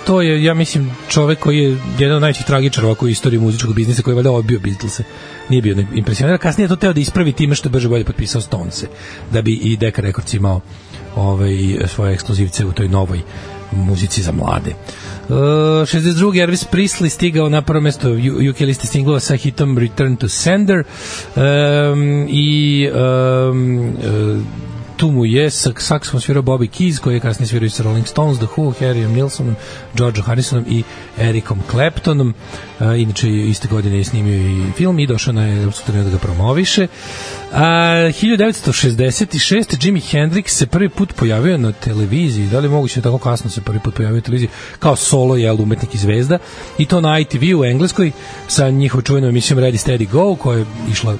[0.06, 3.74] to je, ja mislim, čovek koji je jedan od najvećih tragičara ovako u istoriji muzičkog
[3.74, 5.04] biznisa koji je valjda odbio Beatlese.
[5.48, 6.38] Nije bio impresioniran.
[6.38, 8.86] Kasnije je to teo da ispravi time što brže bolje potpisao Stonese,
[9.32, 10.60] da bi i Decca Records imao
[11.16, 13.20] ovaj, svoje ekskluzivce u toj novoj
[13.72, 14.74] muzici za mlade.
[15.28, 15.36] Uh,
[15.86, 16.42] 62.
[16.42, 18.12] Elvis Presley stigao na prvo mesto
[18.50, 20.84] UK liste singlova sa hitom Return to Sender
[21.36, 24.42] um, i um, uh,
[24.96, 28.06] tu mu je sa saksofon svirao Bobby Keys, koji je kasnije svirao i sa Rolling
[28.06, 29.56] Stones, The Who, Harryom Nilsonom,
[29.94, 30.82] George Harrisonom i
[31.18, 32.34] Ericom Claptonom.
[32.78, 36.86] A, inače, iste godine je snimio i film i došao na turneju da ga promoviše.
[37.52, 39.86] A, 1966.
[39.86, 43.60] Jimi Hendrix se prvi put pojavio na televiziji, da li moguće da tako kasno se
[43.60, 46.38] prvi put pojavio na televiziji, kao solo jel, umetnik i zvezda,
[46.78, 48.12] i to na ITV u Engleskoj
[48.48, 51.16] sa njihovom čuvenom emisijom Ready Steady Go, koja je išla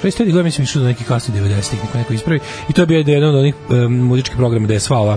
[0.00, 2.40] Pre steady go, mislim, išlo do nekih kasnih 90-ih, neko neko ispravi.
[2.68, 5.16] I to je bio jedan od onih um, muzičkih programa da je sva ova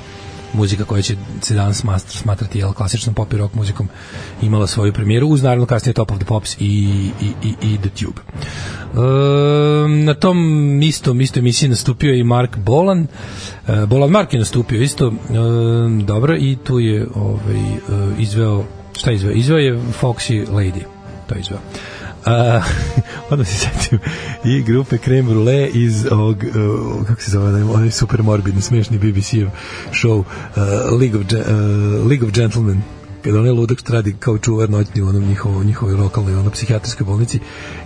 [0.53, 3.89] muzika koja će se danas smatrati jel, klasičnom pop i rock muzikom
[4.41, 6.65] imala svoju premijeru uz naravno kasnije Top of the Pops i,
[7.21, 8.21] i, i, i The Tube.
[8.21, 10.37] E, na tom
[10.83, 13.07] istom, isto emisiji nastupio i Mark Bolan.
[13.67, 15.07] E, Bolan Mark je nastupio isto.
[15.07, 15.13] E,
[16.05, 17.79] dobro, i tu je ovaj, e,
[18.19, 18.63] izveo
[18.97, 19.31] šta je izveo?
[19.31, 20.81] Izveo je Foxy Lady.
[21.27, 21.59] To je izveo.
[22.25, 22.63] Uh,
[23.31, 23.99] onda se setim
[24.43, 29.49] i grupe Creme Brulee iz ovog, uh, kako se zove, onaj super morbidni, smešni BBC-ov
[29.91, 30.25] show uh,
[30.99, 32.81] League, of, uh, League of Gentlemen
[33.23, 37.05] kada onaj ludak što radi kao čuvar noćni u onom njihovo, njihovoj lokalnoj ono, psihijatrijskoj
[37.05, 37.39] bolnici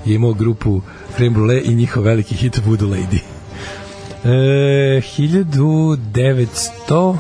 [0.06, 0.82] je imao grupu
[1.16, 3.20] Creme Brulee i njihov veliki hit Voodoo Lady.
[4.24, 7.18] E, 1900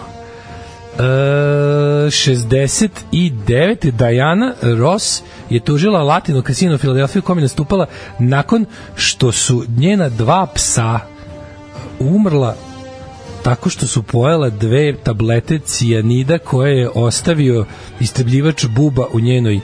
[0.97, 1.03] Uh,
[2.09, 3.91] 69.
[3.91, 7.85] Diana Ross je tužila Latino kasino u Filadelfiju kom je nastupala
[8.19, 10.99] nakon što su njena dva psa
[11.99, 12.55] umrla
[13.43, 17.65] tako što su pojela dve tablete cijanida koje je ostavio
[17.99, 19.59] istrebljivač buba u njenoj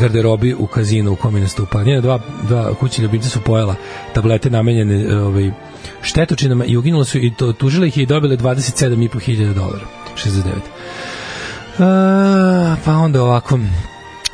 [0.00, 1.84] garderobi u kazinu u kom je nastupala.
[1.84, 3.74] Njena dva, dva kućni ljubimca su pojela
[4.14, 5.50] tablete namenjene ovaj,
[6.02, 9.97] štetočinama i uginula su i to, tužila ih i dobile 27.500 dolara.
[10.24, 10.88] 69.
[11.78, 11.84] Uh,
[12.84, 13.58] pa onda ovako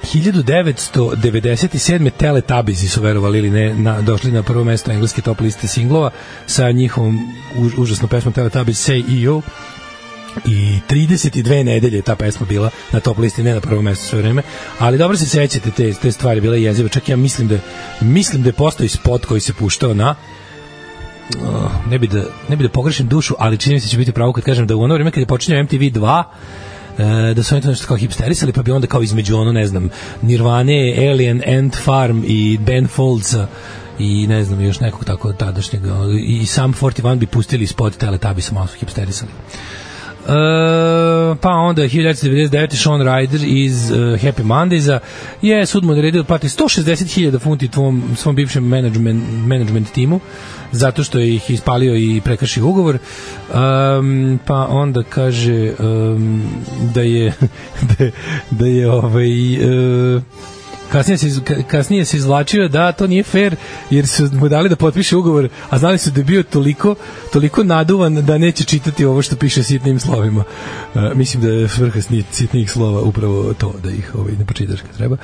[0.04, 2.10] 1997.
[2.16, 6.10] Teletabizi su verovali ili ne na, došli na prvo mesto engleske top liste singlova
[6.46, 9.42] sa njihovom už, užasnom pesmom Teletubbies Say EO
[10.46, 14.42] i 32 nedelje ta pesma bila na top listi, ne na prvo mesto sve vreme,
[14.78, 17.58] ali dobro se sećate te, te stvari, bila jeziva, čak ja mislim da
[18.00, 20.14] mislim da je postoji spot koji se puštao na
[21.90, 24.12] ne bi da ne bi da pogrešim dušu, ali čini mi se da će biti
[24.12, 26.22] pravo kad kažem da u ono vreme kad je počinjao MTV 2
[26.98, 29.66] e, da su oni to nešto kao hipsterisali, pa bi onda kao između ono, ne
[29.66, 29.88] znam,
[30.22, 33.34] Nirvane, Alien, Ant Farm i Ben Folds
[33.98, 35.82] i ne znam, još nekog tako tadašnjeg
[36.26, 39.30] i sam 41 bi pustili spot Teletubbies, malo su hipsterisali.
[39.30, 39.83] Uh,
[41.40, 42.82] pa onda 1999.
[42.82, 44.98] Sean Ryder iz uh, Happy Mondaysa
[45.42, 50.20] je sud mu naredio da plati 160.000 funti tvom, svom bivšem management, management timu
[50.72, 56.42] zato što je ih ispalio i prekršio ugovor um, pa onda kaže um,
[56.94, 57.32] da je
[57.98, 58.10] da,
[58.50, 60.22] da je ovaj uh,
[60.94, 63.56] kasnije se, kasnije se izvlačio da to nije fair
[63.90, 66.94] jer su mu dali da potpiše ugovor, a znali su da je bio toliko,
[67.32, 70.44] toliko naduvan da neće čitati ovo što piše sitnim slovima.
[70.94, 74.96] Uh, mislim da je svrha sitnih slova upravo to, da ih ovaj, ne počitaš kad
[74.96, 75.16] treba.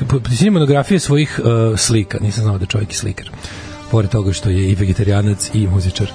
[0.09, 2.17] potpisivanje monografije svojih uh, slika.
[2.21, 3.29] Nisam znao da čovjek je slikar.
[3.91, 6.07] Pored toga što je i vegetarianac i muzičar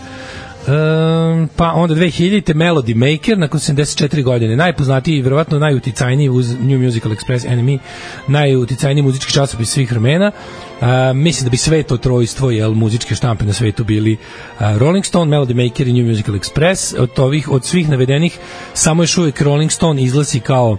[0.67, 2.55] Um, pa onda 2000.
[2.55, 7.79] Melody Maker nakon 74 godine najpoznatiji i verovatno najuticajniji uz New Musical Express NME
[8.27, 10.33] najuticajniji muzički časopis svih vremena
[10.81, 15.05] uh, mislim da bi sve to trojstvo jel, muzičke štampe na svetu bili uh, Rolling
[15.05, 18.39] Stone, Melody Maker i New Musical Express od, ovih, od svih navedenih
[18.75, 20.77] samo još uvijek Rolling Stone izlazi kao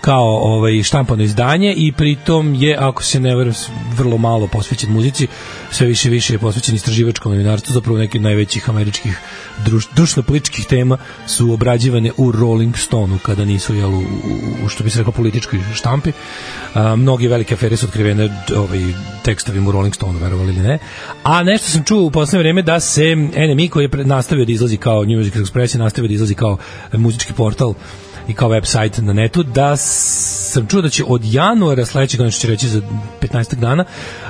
[0.00, 3.56] kao ovaj štampano izdanje i pritom je ako se ne verujem
[3.96, 5.26] vrlo malo posvećen muzici,
[5.70, 9.18] sve više više je posvećen istraživačkom novinarstvu, zapravo neki najvećih američkih
[9.64, 14.02] druš, društveno-političkih tema su obrađivane u Rolling Stoneu kada nisu jel, u,
[14.64, 16.12] u što bi se rekao političkoj štampi.
[16.74, 18.80] A, mnogi velike afere su otkrivene ovaj,
[19.24, 20.78] tekstovima u Rolling Stoneu, verovali ili ne.
[21.22, 24.76] A nešto sam čuo u poslednje vreme da se NME koji je nastavio da izlazi
[24.76, 26.58] kao New Music Express je nastavio da izlazi kao
[26.92, 27.74] muzički portal
[28.28, 32.40] i kao website na netu, da sam čuo da će od januara sledećeg godine, što
[32.40, 32.80] će reći za
[33.20, 33.84] 15 dana,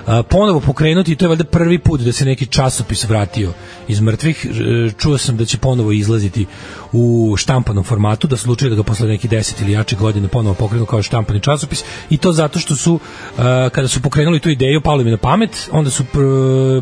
[0.06, 3.52] a, ponovo pokrenuti i to je valjda prvi put da se neki časopis vratio
[3.88, 4.46] iz mrtvih.
[4.46, 6.46] E, Čuo sam da će ponovo izlaziti
[6.92, 10.86] u štampanom formatu, da odlučili da ga posle neki 10 ili jače godine ponovo pokrenu
[10.86, 13.00] kao štampani časopis i to zato što su
[13.38, 16.20] a, kada su pokrenuli tu ideju, palo mi na pamet, onda su pr,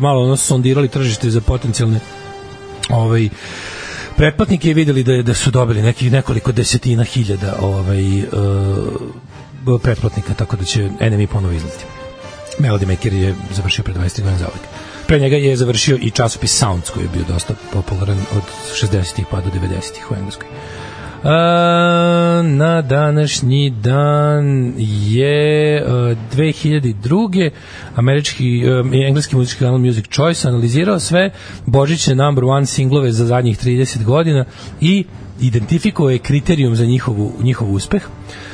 [0.01, 1.99] malo ono sondirali tržište za potencijalne
[2.89, 3.29] ovaj
[4.17, 10.63] pretplatnike videli da da su dobili neki nekoliko desetina hiljada ovaj uh, pretplatnika tako da
[10.63, 11.85] će NMI ponovo izlaziti.
[12.59, 14.61] Melody Maker je završio pre 20 godina zauvek.
[15.07, 18.43] Pre njega je završio i časopis Sounds koji je bio dosta popularan od
[18.81, 20.47] 60-ih pa do 90-ih u Engleskoj.
[21.23, 24.73] A, na današnji dan
[25.07, 25.89] je uh,
[26.35, 27.49] 2002.
[27.95, 31.31] američki uh, engleski muzički kanal Music Choice analizirao sve
[31.65, 34.45] božićne number one singlove za zadnjih 30 godina
[34.81, 35.05] i
[35.41, 38.01] identifikovao je kriterijum za njihovu, njihov uspeh.
[38.03, 38.46] Uh,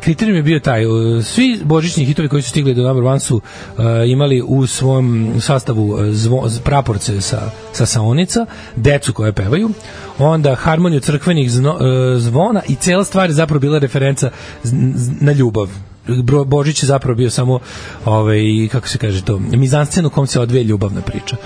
[0.00, 3.36] kriterijum je bio taj, uh, svi božićni hitovi koji su stigli do number one su
[3.36, 8.46] uh, imali u svom sastavu zvo, praporce sa, sa saonica,
[8.76, 9.70] decu koje pevaju,
[10.18, 11.80] onda harmoniju crkvenih zno, uh,
[12.20, 14.30] zvona i cela stvar je zapravo bila referenca
[15.20, 15.68] na ljubav.
[16.46, 17.58] Božić je zapravo bio samo
[18.04, 21.36] ovaj kako se kaže to mizanscen u kom se odvije ljubavna priča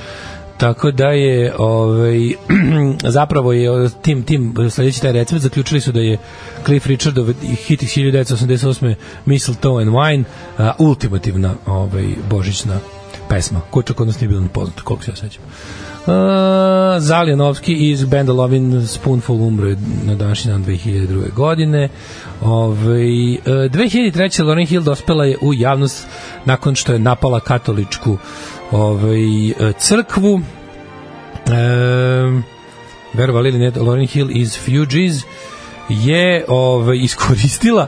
[0.62, 2.18] tako da je ovaj
[3.18, 6.18] zapravo je tim tim sledeći taj recept zaključili su da je
[6.64, 7.26] Cliff Richardov
[7.66, 8.94] hit iz 1988
[9.26, 10.24] Mistletoe and Wine
[10.58, 12.78] uh, ultimativna ovaj božićna
[13.28, 15.42] pesma koja čak od nas nije bila poznata koliko se ja sećam
[16.06, 16.08] Uh,
[16.98, 21.32] Zaljanovski iz benda Lovin Spoonful umro je na današnji dan 2002.
[21.34, 21.88] godine.
[22.40, 22.98] Ove, uh,
[23.46, 24.44] 2003.
[24.44, 26.06] Lauren Hill dospela je u javnost
[26.44, 28.18] nakon što je napala katoličku
[28.72, 30.40] ovaj, crkvu.
[31.46, 32.42] E,
[33.12, 35.22] verovali ili ne, Lauren Hill iz Fugees
[35.88, 37.86] je ovaj iskoristila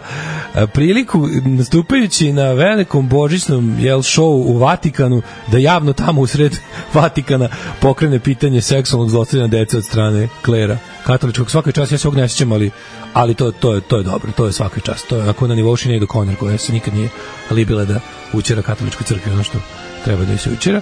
[0.72, 6.56] priliku nastupajući na velikom božićnom jel šovu u Vatikanu da javno tamo u sred
[6.94, 7.48] Vatikana
[7.80, 12.20] pokrene pitanje seksualnog zlostavljanja dece od strane klera katoličkog svaka čast ja se ovog
[12.52, 12.70] ali
[13.14, 15.54] ali to to je to je dobro to je svaka čast to je onako na
[15.54, 17.08] nivou Sinead O'Connor koja se nikad nije
[17.50, 18.00] libila da
[18.32, 19.58] učera katoličkoj crkvi ono što
[20.04, 20.80] treba da se učera.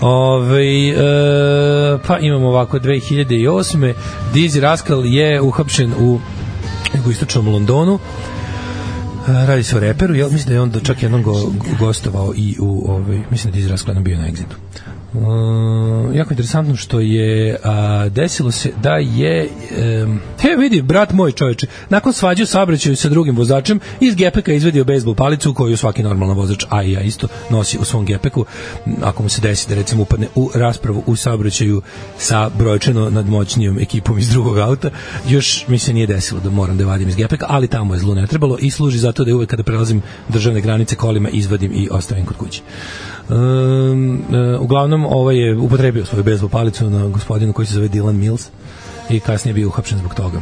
[0.00, 0.94] Ove, e,
[2.06, 3.94] pa imamo ovako 2008.
[4.34, 6.20] Dizzy Rascal je uhapšen u
[6.94, 7.98] jugoistočnom Londonu.
[9.28, 12.56] E, radi se o reperu, ja mislim da je on čak jednom go, gostovao i
[12.60, 14.56] u ovaj mislim da je Dizzy Rascal bio na Exitu.
[15.14, 19.48] Uh, jako interesantno što je a, desilo se da je
[20.04, 24.84] um, he vidi brat moj čoveče nakon svađe saobraćaju sa drugim vozačem iz gepeka izvedio
[24.84, 28.44] bejsbol palicu koju svaki normalan vozač a i ja isto nosi u svom gepeku
[29.02, 31.82] ako mu se desi da recimo upadne u raspravu u saobraćaju
[32.18, 34.90] sa brojčano nadmoćnijom ekipom iz drugog auta
[35.28, 38.14] još mi se nije desilo da moram da vadim iz gepeka ali tamo je zlo
[38.14, 42.26] ne trebalo i služi zato da uvek kada prelazim državne granice kolima izvadim i ostavim
[42.26, 42.62] kod kuće
[43.30, 44.24] Um,
[44.60, 48.48] uglavnom, ovaj je upotrebio svoju bezbol palicu na gospodinu koji se zove Dylan Mills
[49.10, 50.40] i kasnije bio uhapšen zbog toga.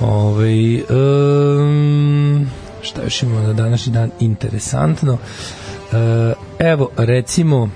[0.00, 2.46] Ovaj, um,
[2.82, 5.12] šta još imamo na današnji dan interesantno?
[5.12, 5.18] Uh,
[6.58, 7.70] evo, recimo,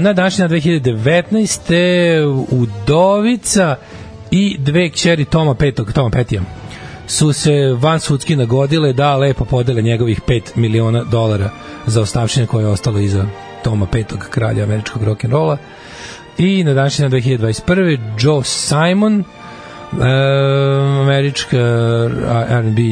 [0.00, 2.46] na današnji dan 2019.
[2.50, 3.76] Udovica
[4.30, 6.42] i dve kćeri Toma Petog, Toma Petija
[7.06, 11.50] su se van sudski nagodile da lepo podele njegovih 5 miliona dolara
[11.86, 13.24] za ostavštine koje je ostalo iza
[13.64, 15.56] Toma petog kralja američkog rock'n'rolla.
[16.38, 17.98] I na današnji dan 2021.
[18.20, 19.24] Joe Simon,
[20.00, 20.04] e,
[21.02, 21.58] američka
[22.48, 22.82] R&B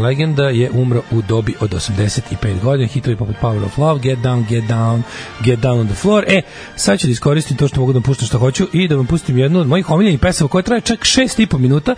[0.00, 2.88] legenda je umro u dobi od 85 godina.
[2.88, 5.02] Hitovi poput Power of Love Get Down, Get Down,
[5.44, 6.24] Get Down on the Floor.
[6.28, 6.42] E,
[6.76, 9.06] sad ću da iskoristim to što mogu da vam puštam što hoću i da vam
[9.06, 11.94] pustim jednu od mojih omiljenih pesama koja traje čak 6,5 minuta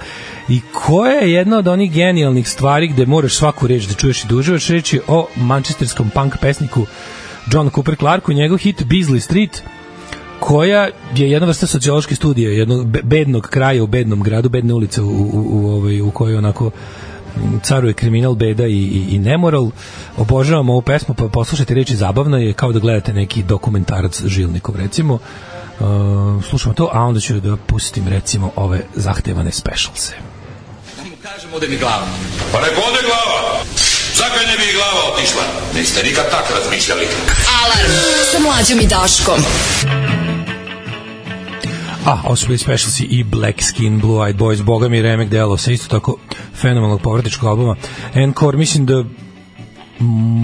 [0.49, 4.29] i koja je jedna od onih genijalnih stvari gde moraš svaku reč da čuješ i
[4.29, 4.68] da uživaš.
[4.68, 6.87] Reći o manchesterskom punk pesniku
[7.53, 9.62] John Cooper Clarku, njegov hit Beasley Street
[10.40, 15.09] koja je jedna vrsta sociološke studije jednog bednog kraja u bednom gradu, bedne ulice u,
[15.09, 16.70] u, u, ovaj, u kojoj onako
[17.62, 19.70] caruje kriminal, beda i, i, i nemoral.
[20.16, 25.14] Obožavam ovu pesmu, pa poslušajte reči zabavno je kao da gledate neki dokumentarac Žilnikov, recimo.
[25.14, 30.14] Uh, slušamo to, a onda ću da pustim recimo ove zahtevane specialse.
[30.96, 32.07] Da mu kažem, ode mi glava.
[32.53, 33.61] Pa nek ode glava!
[34.14, 35.42] Zakaj ne bi i glava otišla?
[35.74, 37.07] Niste nikad tak razmišljali.
[37.62, 37.92] Alarm
[38.33, 39.40] sa mlađom i Daškom.
[42.04, 45.88] A, bili Specialsi i Black Skin, Blue Eyed Boys, Boga mi remek delo sa isto
[45.88, 46.16] tako
[46.54, 47.76] fenomenalnog povratičkog albuma.
[48.14, 49.04] Encore, mislim da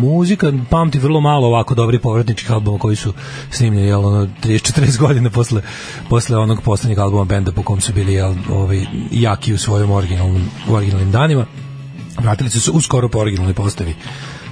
[0.00, 3.12] muzika pamti vrlo malo ovako dobri povratničkih albuma koji su
[3.50, 5.62] snimljeni jel, ono, 30-40 godina posle,
[6.08, 10.50] posle onog poslednjeg albuma benda po kom su bili jel, ovaj, jaki u svojim originalnim,
[10.68, 11.46] originalnim danima.
[12.18, 13.94] Vratili su se uskoro po originalnoj postavi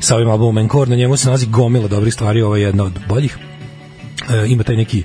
[0.01, 3.01] sa ovim albumom Encore, na njemu se nalazi gomila dobrih stvari, ovo je jedna od
[3.09, 3.39] boljih.
[4.31, 5.03] E, ima taj neki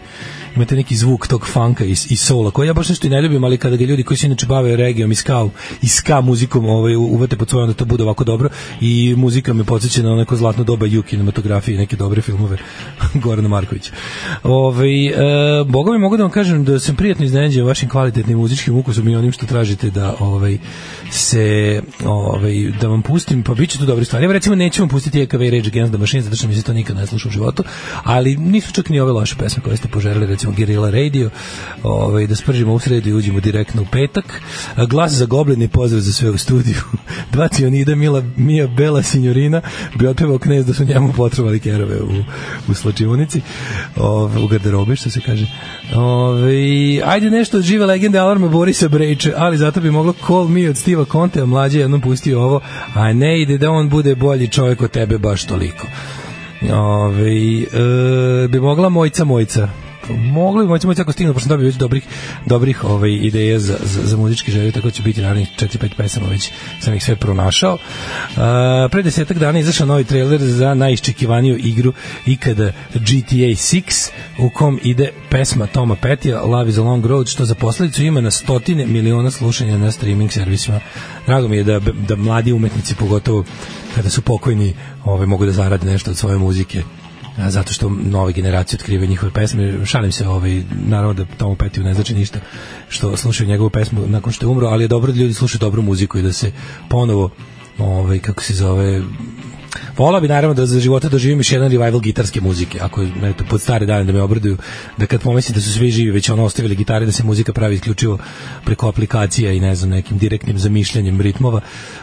[0.55, 3.43] imate neki zvuk tog funka i, i sola, koji ja baš nešto i ne ljubim,
[3.43, 5.47] ali kada ga ljudi koji se inače bave regijom i ska,
[5.81, 8.49] i ska muzikom ovaj, uvate pod svojom da to bude ovako dobro
[8.81, 12.57] i muzika me podsjeća na neko zlatno doba ju kinematografije neke dobre filmove
[13.23, 13.91] Gorana Markovića.
[14.43, 15.13] Ovaj, e,
[15.65, 19.15] Boga mi mogu da vam kažem da sam prijatno iznenađen vašim kvalitetnim muzičkim ukusom i
[19.15, 20.57] onim što tražite da ovaj,
[21.11, 24.25] se ovaj, da vam pustim, pa bit će to dobre stvari.
[24.25, 26.73] Evo recimo nećemo pustiti EKV i Rage Against the Machine, zato što mi se to
[26.73, 27.63] nikad ne sluša u životu,
[28.03, 31.29] ali nisu čak ni ove loše pesme koje ste poželili, recimo Guerrilla Radio,
[31.83, 34.41] ovaj, da spržimo u sredu i uđemo direktno u petak.
[34.89, 36.81] Glas za goblin i pozdrav za sve u studiju.
[37.33, 39.61] Dva cionida Mila, Mija Bela Signorina
[39.95, 42.23] bi otpevao knez da su njemu potrebali kerove u,
[42.67, 43.41] u slačionici,
[43.95, 45.47] ovaj, u garderobi, što se kaže.
[45.95, 50.69] Ovaj, ajde nešto od žive legende Alarma Borisa Brejče, ali zato bi moglo Call Me
[50.69, 52.61] od Stiva Conte, mlađe jednom pustio ovo,
[52.93, 55.87] a ne ide da on bude bolji čovjek od tebe baš toliko.
[56.73, 59.69] Ove, e, bi mogla mojca mojca
[60.17, 62.03] mogli bi moći ako stignu, pošto sam dobio već dobrih,
[62.45, 66.51] dobrih ovaj, ideja za, za, za muzički želje, tako će biti naravnih 4-5 pesama, već
[66.79, 67.73] sam ih sve pronašao.
[67.73, 68.39] Uh,
[68.91, 71.93] pre desetak dana izašao novi trailer za najiščekivaniju igru
[72.25, 77.45] ikada GTA 6, u kom ide pesma Toma Petija, Love is a Long Road, što
[77.45, 80.79] za posledicu ima na stotine miliona slušanja na streaming servisima.
[81.25, 83.43] Drago mi je da, da mladi umetnici, pogotovo
[83.95, 84.73] kada su pokojni,
[85.05, 86.83] ovaj, mogu da zarade nešto od svoje muzike
[87.47, 89.85] zato što nove generacije otkrivaju njihove pesme.
[89.85, 92.39] Šalim se, ovaj, naravno da Tomu Petiju ne znači ništa
[92.89, 95.81] što slušaju njegovu pesmu nakon što je umro, ali je dobro da ljudi slušaju dobru
[95.81, 96.51] muziku i da se
[96.89, 97.29] ponovo
[97.77, 99.01] ovaj, kako se zove
[99.97, 103.61] Vola bi naravno da za života doživim još jedan revival gitarske muzike, ako eto, pod
[103.61, 104.57] stare dane da me obraduju,
[104.97, 107.75] da kad pomislim da su svi živi već ono ostavili gitare, da se muzika pravi
[107.75, 108.17] isključivo
[108.65, 111.61] preko aplikacija i ne znam, nekim direktnim zamišljanjem ritmova,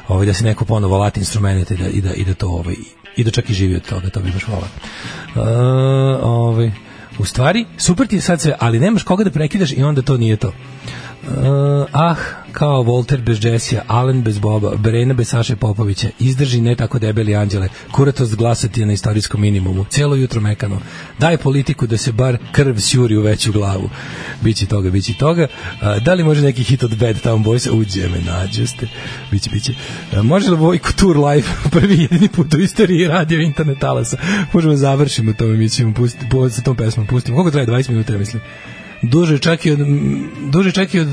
[0.09, 2.77] ovaj, da se neko ponovo lati instrumente i da, i da, i da to ovaj,
[3.17, 4.69] i da čak i živi od toga, to bi baš volao.
[5.35, 6.71] Uh, ovaj,
[7.19, 10.17] u stvari, super ti je sad sve, ali nemaš koga da prekidaš i onda to
[10.17, 10.53] nije to.
[11.27, 12.17] Uh, ah,
[12.53, 17.35] kao Volter bez Jessija, Allen bez Boba, Brena bez Saše Popovića, izdrži ne tako debeli
[17.37, 20.81] anđele, kuratost glasati je na istorijskom minimumu, cijelo jutro mekano,
[21.19, 23.91] daj politiku da se bar krv sjuri u veću glavu.
[24.43, 25.47] Biće toga, biće toga.
[25.83, 27.71] Uh, da li može neki hit od Bad Town Boys?
[27.81, 28.89] Uđe me, nađoste.
[29.31, 29.73] Biće, biće.
[30.13, 34.17] Uh, može li Vojko Tour Live, prvi jedini put u istoriji radio internet talasa?
[34.53, 37.37] Možemo da završimo to emisijom, pustiti, sa tom pesmom pustimo.
[37.37, 37.67] Koliko traje?
[37.67, 38.43] 20 minuta, ja mislim
[39.03, 39.79] duže čak i od
[40.53, 41.09] duže čak i od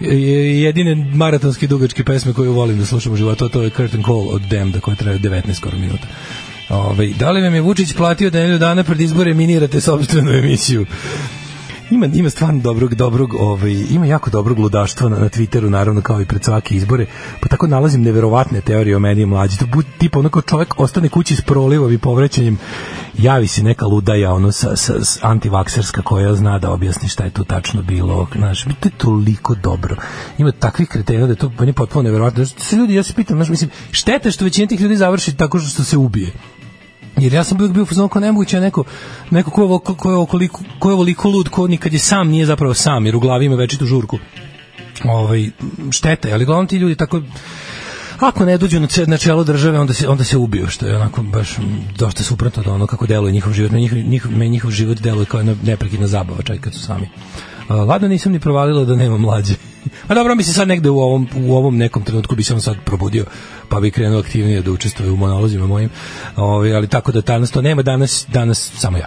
[0.00, 4.42] jedine maratonske dugačke pesme koju volim da slušam u životu, to je Curtain Call od
[4.42, 6.06] Damned, koja traje 19 skoro minuta.
[6.68, 10.86] Ove, da li vam je Vučić platio da nedelju dana pred izbore minirate sobstvenu emisiju?
[11.90, 16.20] Ima ima stvarno dobrog dobrog ovaj ima jako dobrog ludaštva na, na Twitteru naravno kao
[16.20, 17.06] i pred svake izbore.
[17.40, 19.58] Pa tako nalazim neverovatne teorije o meni mlađi.
[19.58, 22.58] To bude tipa onako čovjek ostane kući s prolivom i povrećenjem
[23.18, 27.30] javi se neka ludaja ono sa, sa, sa antivakserska koja zna da objasni šta je
[27.30, 29.96] tu tačno bilo znaš to je toliko dobro.
[30.38, 32.46] Ima takvih kretena da je to meni potpuno neverovatno.
[32.46, 35.84] Se ljudi ja se pitam znaš mislim šteta što većina tih ljudi završi tako što
[35.84, 36.32] se ubije
[37.20, 38.84] Jer ja sam uvijek bio fuzon kao nemoguće neko,
[39.30, 42.46] neko ko je, ko je, okoliko, ko je ovoliko lud, ko nikad je sam nije
[42.46, 44.18] zapravo sam, jer u glavi ima večitu žurku.
[45.04, 45.50] Ovaj,
[45.90, 47.20] šteta, ali glavnom ti ljudi tako
[48.18, 51.56] ako ne dođu na čelo države, onda se, onda se ubiju, što je onako baš
[51.98, 53.72] dosta suprotno od ono kako deluje njihov život.
[53.72, 57.08] Njihov, njihov, njihov život deluje kao jedna neprekidna zabava, čak kad su sami.
[57.68, 59.54] Ladno nisam ni provalila da nema mlađe.
[60.08, 62.60] A dobro, mi se sad negde u ovom, u ovom nekom trenutku bi se on
[62.60, 63.24] sad probudio,
[63.68, 65.90] pa bi krenuo aktivnije da učestvuje u monolozima mojim.
[66.36, 69.06] Ovi, ali tako da danas to nema, danas, danas samo ja.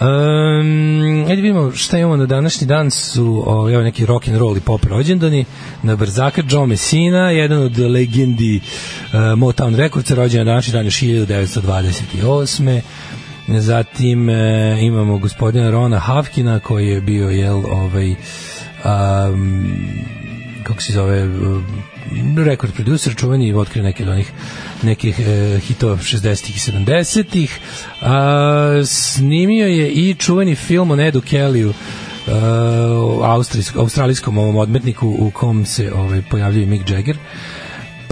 [0.00, 4.56] Um, ajde vidimo šta imamo na današnji dan su o, evo neki rock and roll
[4.56, 5.44] i pop rođendani
[5.82, 11.00] na Brzaka Joe Messina jedan od legendi uh, Motown Records rođen na današnji dan još
[11.00, 12.80] 1928
[13.48, 18.14] Zatim e, imamo gospodina Rona Havkina koji je bio jel ovaj
[18.84, 19.78] um,
[20.62, 21.64] kako se zove um,
[22.44, 24.32] rekord producer čuveni i otkrio neke od onih
[24.82, 27.60] nekih e, hitova 60-ih i 70-ih
[28.86, 31.74] snimio je i čuveni film o Nedu Kellyu uh,
[33.76, 37.16] australijskom ovom odmetniku u kom se ovaj, pojavljuje Mick Jagger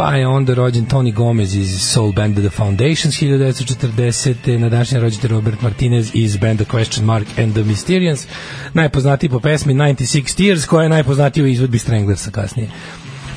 [0.00, 4.58] pa je onda rođen Tony Gomez iz Soul Band The Foundations 1940.
[4.58, 8.26] Na današnji rođen Robert Martinez iz banda Question Mark and the Mysterians,
[8.74, 12.68] najpoznatiji po pesmi 96 Tears, koja je najpoznatiji u izvodbi Stranglersa kasnije.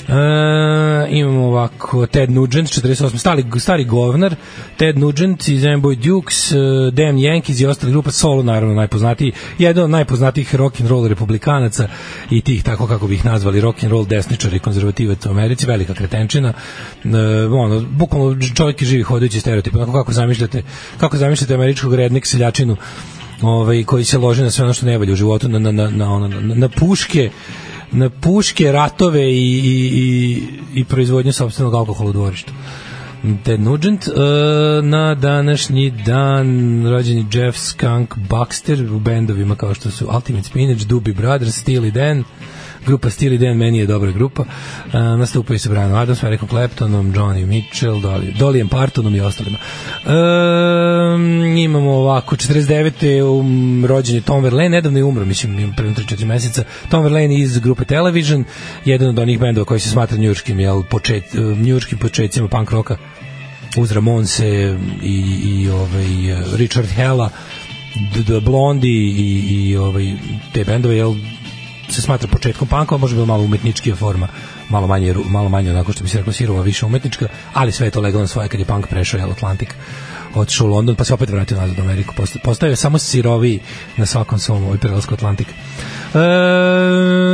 [0.07, 4.35] E, imamo ovako Ted Nugent 48 stari stari govnar
[4.77, 6.57] Ted Nugent iz Amboy Dukes uh,
[6.93, 11.87] Dan Yankees i ostali grupa Solo naravno najpoznatiji jedan od najpoznatijih rock and roll republikanaca
[12.31, 15.93] i tih tako kako bih ih nazvali rock and roll desničari konzervativac u Americi velika
[15.93, 16.53] kretenčina.
[17.03, 17.11] Uh,
[17.51, 20.63] ono bukvalno čovjek je živi hodajući stereotip onako kako zamišljate
[20.97, 22.77] kako zamišljate američkog rednik seljačinu
[23.41, 25.89] ovaj koji se loži na sve ono što ne valja u životu na na na,
[25.89, 27.29] na, na, na puške
[27.93, 30.43] na puške, ratove i, i, i,
[30.79, 32.53] i proizvodnju sobstvenog alkohola u dvorištu.
[33.43, 34.13] Ted Nugent uh,
[34.85, 36.47] na današnji dan
[36.89, 42.23] rođeni Jeff Skunk Baxter u bendovima kao što su Ultimate Spinach, Doobie Brothers, Steely Dan
[42.85, 44.41] grupa Steely Dan meni je dobra grupa.
[44.41, 49.57] Uh, nastupaju sa Brianom Adams, Ericom Claptonom Johnny Mitchell, Dolly, Dolly Partonom i ostalima.
[50.05, 53.23] Um, imamo ovako 49.
[53.23, 56.63] Um, rođen je Tom Verlaine nedavno je umro, mislim pre 3-4 meseca.
[56.89, 58.43] Tom Verlaine iz grupe Television
[58.85, 61.23] jedan od onih bendova koji se smatra njurškim jel, počet,
[61.57, 62.97] njurškim početcima punk roka
[63.77, 66.05] uz Ramonse i, i ovaj,
[66.57, 67.29] Richard Hella
[68.25, 70.13] The Blondie i, i ovaj,
[70.53, 71.13] te bendove jel,
[71.93, 74.27] se smatra početkom panka, može biti malo umetničkija forma,
[74.69, 77.91] malo manje, malo manje onako što bi se rekao sirova, više umetnička, ali sve je
[77.91, 79.75] to legalno svoje kad je punk prešao jel, Atlantik
[80.35, 82.13] otišao u London, pa se opet vratio nazad u Ameriku.
[82.43, 83.59] Postao je samo sirovi
[83.97, 85.47] na svakom svom ovaj prelasku Atlantik.
[85.47, 86.17] E,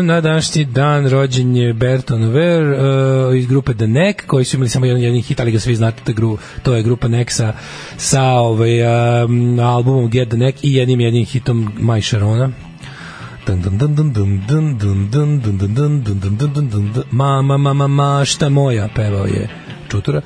[0.03, 4.70] na današnji dan rođen je Berton Ver e, iz grupe The Neck, koji su imali
[4.70, 7.53] samo jedan jedin hit, ali ga svi znate, gru, to je grupa Neck sa,
[7.97, 8.82] sa ovaj,
[9.24, 12.51] um, albumom Get the Neck i jednim jednim hitom My Sharona,
[17.11, 19.49] Mama, mama, mašta moja, pevao je
[19.89, 20.21] Čutura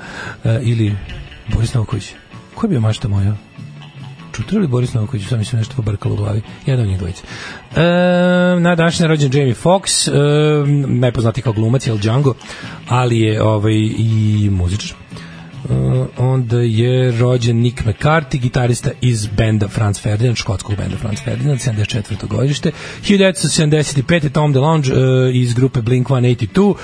[0.61, 0.95] ili
[1.53, 2.11] Boris Novković.
[2.55, 3.36] Ko je bio mašta moja?
[4.34, 5.28] Čutura ili Boris Novković?
[5.28, 6.41] Sam mislim nešto pobrkalo u glavi.
[6.65, 7.24] Jedan od njih dvojica.
[7.76, 7.82] E,
[8.59, 12.34] na današnji rođen Jamie Foxx, e, najpoznati kao glumac, je Django,
[12.88, 14.97] ali je ovaj, i muzičar.
[15.70, 21.59] Uh, onda je rođen Nick McCarthy, gitarista iz benda Franz Ferdinand, škotskog benda Franz Ferdinand,
[21.59, 22.28] 74.
[22.28, 22.72] godište.
[23.03, 24.30] 1975.
[24.30, 24.99] Tom DeLonge uh,
[25.34, 26.59] iz grupe Blink-182.
[26.70, 26.76] Uh,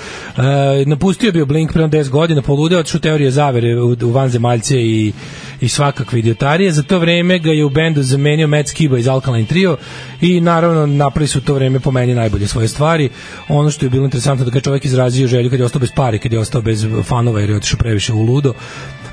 [0.86, 5.12] napustio bio Blink pre 10 godina, poludeo, odšu teorije zavere u, u vanzemaljce i
[5.60, 6.72] i svakakve idiotarije.
[6.72, 9.76] Za to vreme ga je u bendu zamenio Matt Skiba iz Alkaline Trio
[10.20, 13.08] i naravno napravili su to vreme po meni najbolje svoje stvari.
[13.48, 16.18] Ono što je bilo interesantno da kad čovjek izrazio želju kad je ostao bez pari,
[16.18, 18.52] kad je ostao bez fanova jer je otišao previše u ludo,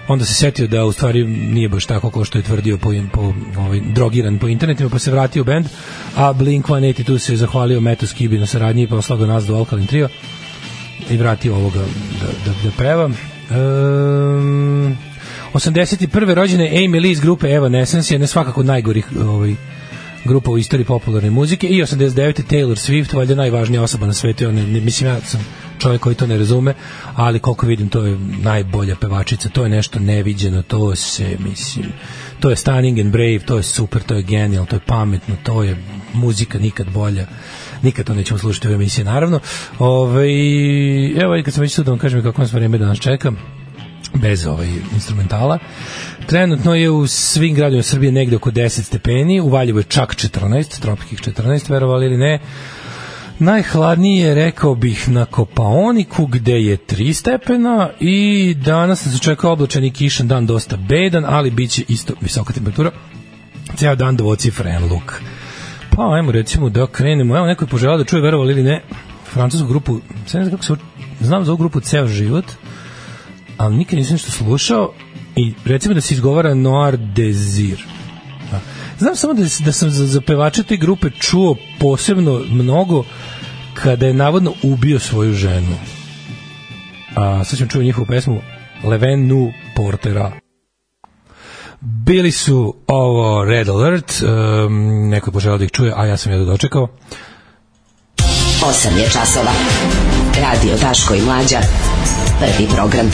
[0.08, 3.34] onda se setio da u stvari nije baš tako kao što je tvrdio po, po
[3.58, 5.66] ovaj, drogiran po internetima, pa se vratio u bend,
[6.16, 9.88] a Blink-182 se je zahvalio Metu Skibi na saradnji i poslao ga nas do Alkaline
[9.88, 10.10] Trio
[11.10, 11.80] i vratio ovoga
[12.22, 13.05] da, da, da peva.
[13.05, 14.97] Um,
[15.53, 16.34] 81.
[16.34, 19.55] rođene Amy Lee iz grupe Evanescence, jedna svakako najgorih ovaj,
[20.26, 22.41] grupa u istoriji popularne muzike i 89.
[22.49, 25.45] Taylor Swift, valjda najvažnija osoba na svetu, on, ne, mislim ja sam
[25.80, 26.73] čovjek koji to ne razume,
[27.15, 31.86] ali koliko vidim to je najbolja pevačica, to je nešto neviđeno, to se, mislim,
[32.39, 35.63] to je Stunning and Brave, to je super, to je genial, to je pametno, to
[35.63, 35.78] je
[36.13, 37.28] muzika nikad bolja
[37.84, 39.39] nikad to nećemo slušati u emisiji, naravno.
[39.80, 43.32] Ove, ovaj, evo, kad sam već tu da kažem kako nas vreme danas čeka,
[44.13, 45.59] bez ovaj instrumentala.
[46.28, 50.82] Trenutno je u svim gradovima Srbije negde oko 10 stepeni, u Valjevu je čak 14,
[50.82, 52.39] tropskih 14, verovali ili ne.
[53.40, 59.92] Najhladnije rekao bih na Kopaoniku gde je 3 stepena i danas nas očekao oblačan i
[59.92, 62.92] kišan dan dosta bedan, ali bit će isto visoka temperatura.
[63.76, 65.22] Ceo dan dvocifren luk.
[65.96, 67.38] Pa ajmo recimo da krenemo.
[67.38, 68.82] Evo neko je poželao da čuje verovali ili ne
[69.34, 70.00] francusku grupu,
[70.34, 70.76] ne znam kako se
[71.22, 72.46] znam za ovu grupu Ceo život,
[73.58, 74.94] ali nikad nisam nešto slušao
[75.36, 77.86] i recimo da se izgovara Noir Desir.
[79.00, 83.04] Znam samo da, da sam za, za pevače te grupe čuo posebno mnogo
[83.74, 85.78] kada je navodno ubio svoju ženu.
[87.16, 88.41] A sad ćemo čuo njihovu pesmu
[88.84, 90.32] Leven Nu Portera.
[91.82, 96.32] Bili su ovo Red Alert, um, neko je poželao da ih čuje, a ja sam
[96.32, 96.88] jedno dočekao.
[98.18, 99.52] 8 je časova.
[100.41, 101.60] Radio Daško i Mlađa.
[102.39, 103.12] Prvi program.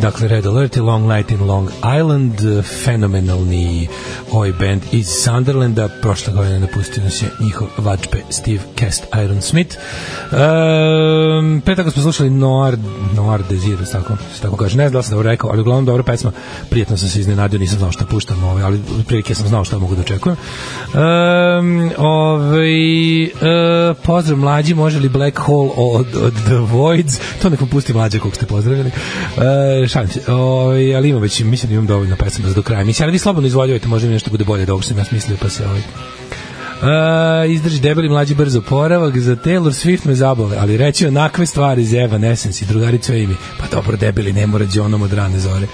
[0.00, 3.88] Dakle, Red Alert i Long Night in Long Island, fenomenalni
[4.32, 9.76] ovaj band iz Sunderlanda, prošle godine napustio nas je njihov vačpe Steve Cast Iron Smith.
[10.32, 12.78] Um, pre tako smo slušali Noir,
[13.16, 16.02] Noir Desir, tako, se tako kaže, ne znam da sam dobro rekao, ali uglavnom dobra
[16.02, 16.32] pesma,
[16.70, 19.94] prijetno sam se iznenadio, nisam znao šta puštam, ovaj, ali prilike sam znao šta mogu
[19.94, 20.36] da očekujem.
[20.94, 23.30] Um, ovaj, uh,
[24.02, 28.34] pozdrav mlađi, može li Black Hole od, od The Voids, to nekom pusti mlađe kog
[28.34, 28.90] ste pozdravili.
[29.36, 32.84] Uh, šalim se, ovaj, ali imam već, mislim da imam dovoljno pesama za do kraja.
[32.84, 35.04] Mislim, ali vi slobodno izvoljujete, možda mi nešto bude bolje da ovo što sam ja
[35.04, 35.82] smislio, pa se ovaj,
[36.80, 41.84] Uh, izdrži debeli mlađi brzo poravak za Taylor Swift me zabole, ali reći onakve stvari
[41.84, 45.66] za Evanescence i drugaricu Amy, pa dobro debeli ne mora onom od rane zore.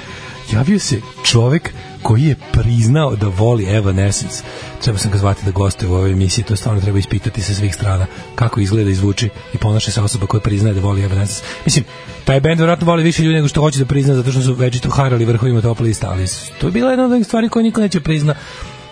[0.53, 1.73] Javio se čovek
[2.07, 4.43] koji je priznao da voli Evanescence.
[4.83, 7.75] Treba sam ga zvati da gostuje u ovoj emisiji, to stvarno treba ispitati sa svih
[7.75, 11.43] strana kako izgleda i zvuči i ponaša se osoba koja priznaje da voli Evanescence.
[11.65, 11.85] Mislim,
[12.25, 14.91] taj bend verovatno voli više ljudi nego što hoće da prizna zato što su večito
[14.91, 16.27] harali vrhovima top lista, ali
[16.61, 18.35] to je bila jedna od stvari koje niko neće prizna.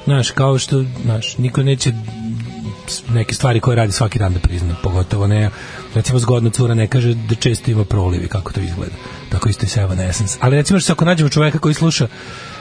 [0.04, 1.92] Znaš, kao što, znaš, niko neće
[3.08, 5.50] neke stvari koje radi svaki dan da prizna, pogotovo ne,
[5.94, 8.94] recimo zgodna cura ne kaže da često ima prolivi, kako to izgleda.
[9.30, 10.38] Tako isto i sa Evanescence.
[10.40, 12.08] Ali recimo što ako nađemo čoveka koji sluša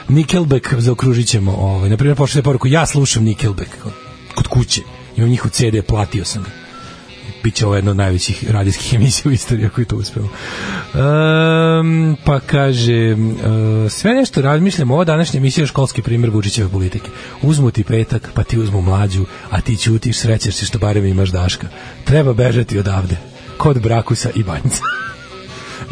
[0.08, 3.70] Nickelback zaokružit ćemo, ovaj, na primjer pošle poruku, ja slušam Nickelback
[4.34, 4.80] kod kuće,
[5.16, 6.64] imam njihov CD, platio sam ga
[7.44, 10.28] biće ovo jedna od najvećih radijskih emisija u istoriji ako je to uspelo.
[10.28, 17.10] Um, pa kaže uh, sve nešto razmišljam ovo današnja emisija je školski primjer Vučićeve politike.
[17.42, 21.28] Uzmu ti petak, pa ti uzmu mlađu, a ti ćutiš, srećeš se što barem imaš
[21.28, 21.66] daška.
[22.04, 23.16] Treba bežati odavde.
[23.58, 24.80] Kod Brakusa i Banjca.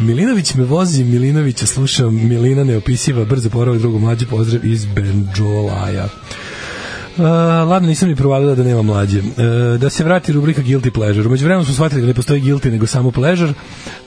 [0.03, 6.09] Milinović me vozi, Milinovića slušam, Milina neopisiva, brzo poravak, drugu mlađu pozdrav iz Benđolaja.
[7.17, 7.23] Uh,
[7.69, 9.19] ladno nisam ni provalila da nema mlađe.
[9.19, 9.25] Uh,
[9.79, 11.27] da se vrati rubrika Guilty Pleasure.
[11.27, 13.53] Umeđu vremenu smo shvatili da ne postoji guilty, nego samo pleasure.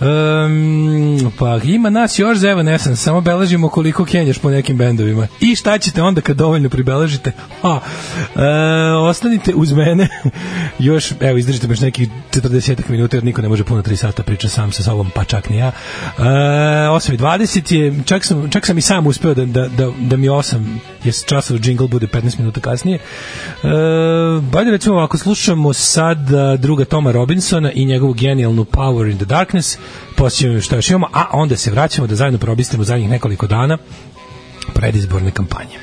[0.01, 5.27] Um, pa ima nas još za Evanescence, samo beležimo koliko kenjaš po nekim bendovima.
[5.41, 7.33] I šta ćete onda kad dovoljno pribeležite?
[7.63, 7.81] Ha,
[8.35, 8.41] uh,
[9.09, 10.09] ostanite uz mene.
[10.79, 14.49] još, evo, izdržite baš nekih 40 minuta, jer niko ne može puno 3 sata priča
[14.49, 15.73] sam sa sobom, pa čak ni ja.
[16.19, 20.29] Uh, 8.20 je, čak sam, čak sam i sam uspeo da, da, da, da mi
[20.29, 22.96] 8 jer časov jingle bude 15 minuta kasnije.
[22.97, 23.01] E,
[24.41, 26.19] bajde recimo ako slušamo sad
[26.59, 29.79] druga Toma Robinsona i njegovu genijalnu Power in the Darkness,
[30.17, 33.79] posjećamo što još imamo, a onda se vraćamo da zajedno probistimo zadnjih nekoliko dana
[34.75, 35.79] predizborne kampanje.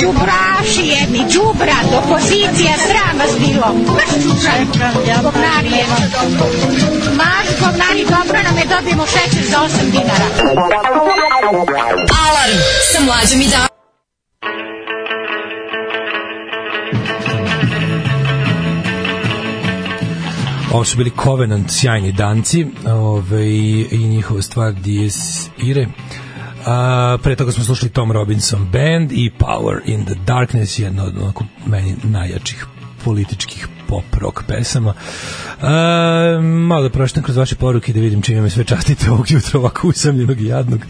[0.00, 3.68] Đubraši jedni, đubrat, opozicija, sram vas bilo.
[4.22, 4.60] Čučaj.
[7.16, 10.26] Maš, govnari, dobro nam je, dobijemo šećer za 8 dinara.
[12.26, 12.58] Alarm
[12.92, 13.81] sa mlađom i da.
[20.72, 23.50] Ovo su bili Covenant, sjajni danci ove,
[23.90, 25.86] i njihova stvar Dies Ire.
[26.66, 31.18] A, pre toga smo slušali Tom Robinson Band i Power in the Darkness, jedna od
[31.22, 32.66] onako, meni najjačih
[33.04, 34.94] političkih pop rock pesama.
[35.60, 39.60] A, malo da proštam kroz vaše poruke da vidim čime me sve častite ovog jutra
[39.60, 40.80] ovako usamljenog i jadnog.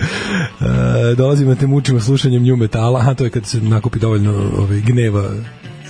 [1.16, 4.80] Dolazim da te mučimo slušanjem nju metala, a to je kad se nakupi dovoljno ovaj,
[4.80, 5.30] gneva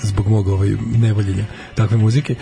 [0.02, 1.44] zbog mog ovaj, nevoljenja
[1.74, 2.34] takve muzike.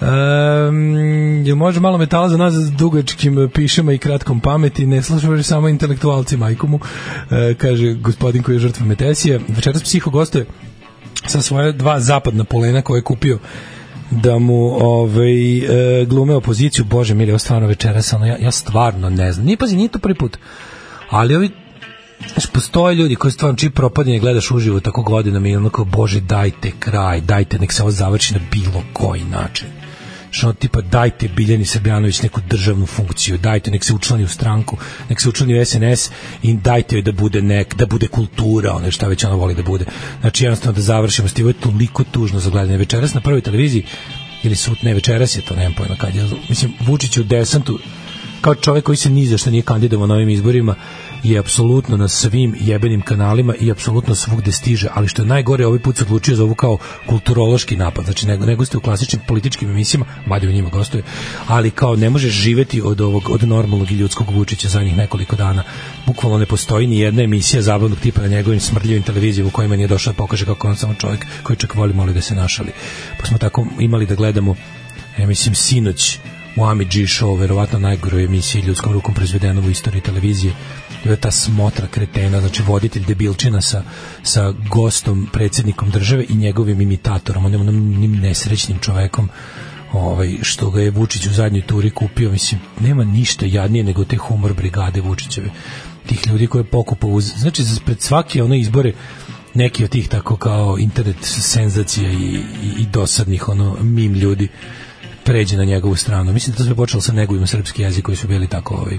[0.00, 5.42] Um, jel može malo metala za nas s dugačkim pišema i kratkom pameti, ne slušamo
[5.42, 9.40] samo intelektualci majkomu, uh, kaže gospodin koji je žrtva Metesije.
[9.48, 10.46] Večeras psiho gostuje
[11.26, 13.38] sa svoje dva zapadna polena koje je kupio
[14.10, 19.10] da mu ovaj, e, glume opoziciju, bože mili, ovo stvarno večeras, ono, ja, ja stvarno
[19.10, 20.38] ne znam, nije pazi, nije to prvi put,
[21.10, 21.50] ali ovi
[22.28, 26.72] Znaš, postoje ljudi koji stvarno čiji propadanje gledaš uživo tako godinama i onako, bože, dajte
[26.78, 29.68] kraj, dajte, nek se ovo završi na bilo koji način.
[30.30, 34.76] Što ono, tipa, dajte Biljani Srbjanović neku državnu funkciju, dajte, nek se učlani u stranku,
[35.08, 36.10] nek se učlani u SNS
[36.42, 39.62] i dajte joj da bude nek, da bude kultura, ono šta već ona voli da
[39.62, 39.84] bude.
[40.20, 42.78] Znači, jednostavno da završimo s je toliko tužno za gledanje.
[42.78, 43.84] Večeras na prvoj televiziji,
[44.42, 47.78] ili sut, ne, večeras je to, nemam pojma kad je, mislim, Vučić u desantu,
[48.40, 50.74] kao čovjek koji se ni za što nije kandidovao na ovim izborima,
[51.22, 55.78] je apsolutno na svim jebenim kanalima i apsolutno svugde stiže, ali što je najgore, ovaj
[55.78, 59.70] put se odlučio za ovu kao kulturološki napad, znači nego, nego ste u klasičnim političkim
[59.70, 61.02] emisijama, mada u njima gostuje,
[61.46, 65.36] ali kao ne možeš živeti od ovog od normalnog i ljudskog Vučića za njih nekoliko
[65.36, 65.62] dana.
[66.06, 69.88] Bukvalno ne postoji ni jedna emisija zabavnog tipa na njegovim smrdljivim televizijama u kojima nije
[69.88, 72.72] došao da pokaže kako on samo čovjek koji čak voli moli da se našali.
[73.20, 74.56] Pa smo tako imali da gledamo
[75.18, 76.18] ja mislim sinoć
[76.56, 80.54] Ami G show, verovatno najgoroj emisiji ljudskom rukom proizvedenom u istoriji televizije
[81.04, 83.82] je ta smotra kretena, znači voditelj debilčina sa,
[84.22, 89.28] sa gostom, predsjednikom države i njegovim imitatorom, onim, onim nesrećnim čovekom
[89.92, 94.16] ovaj, što ga je Vučić u zadnjoj turi kupio, mislim, nema ništa jadnije nego te
[94.16, 95.50] humor brigade Vučićeve,
[96.06, 98.92] tih ljudi koje pokupa uz, znači pred svake one izbore
[99.54, 102.42] neki od tih tako kao internet senzacija i, i,
[102.78, 104.48] i dosadnih ono mim ljudi
[105.24, 106.32] pređe na njegovu stranu.
[106.32, 108.98] Mislim da to sve počelo sa negovima srpski jezik koji su bili tako ovaj,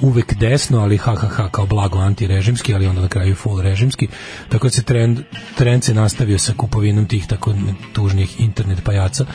[0.00, 4.08] uvek desno, ali ha, ha, ha kao blago antirežimski, ali onda na kraju full režimski.
[4.48, 5.18] Tako da se trend,
[5.56, 7.54] trend se nastavio sa kupovinom tih tako
[7.92, 9.26] tužnih internet pajaca.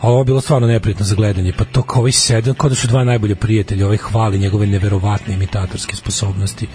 [0.00, 1.52] A ovo je bilo stvarno neprijatno za gledanje.
[1.58, 5.34] Pa to kao ovaj sedam, kao da su dva najbolje prijatelja, ovaj hvali njegove neverovatne
[5.34, 6.66] imitatorske sposobnosti.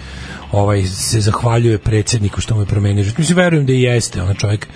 [0.52, 3.18] Ovaj se zahvaljuje predsjedniku što mu je promenio život.
[3.18, 4.68] Mislim, verujem da i jeste, ona čovjek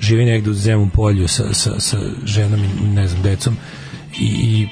[0.00, 3.56] živi negde u Zemun polju sa, sa, sa ženom i ne znam, decom
[4.18, 4.68] i, i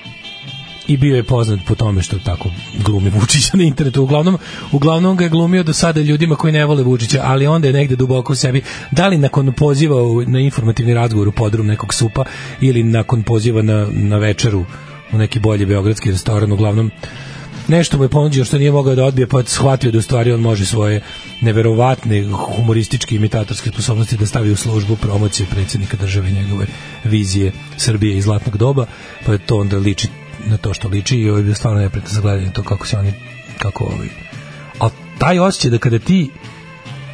[0.86, 2.48] i bio je poznat po tome što tako
[2.86, 4.02] glumi Vučića na internetu.
[4.02, 4.38] Uglavnom,
[4.72, 7.96] uglavnom ga je glumio do sada ljudima koji ne vole Vučića, ali onda je negde
[7.96, 12.24] duboko u sebi, da li nakon poziva na informativni razgovor u podrum nekog supa
[12.60, 14.64] ili nakon poziva na, na večeru
[15.12, 16.90] u neki bolji beogradski restoran, uglavnom
[17.68, 20.32] nešto mu je ponuđio što nije mogao da odbije, pa je shvatio da u stvari
[20.32, 21.00] on može svoje
[21.40, 26.66] neverovatne humorističke imitatorske sposobnosti da stavi u službu promocije predsjednika države njegove
[27.04, 28.86] vizije Srbije i zlatnog doba,
[29.26, 30.08] pa je to onda liči
[30.46, 33.12] na to što liči i je bio stvarno neprijatno za gledanje to kako se oni
[33.58, 34.08] kako ovaj
[34.80, 36.30] a taj osjećaj da kada ti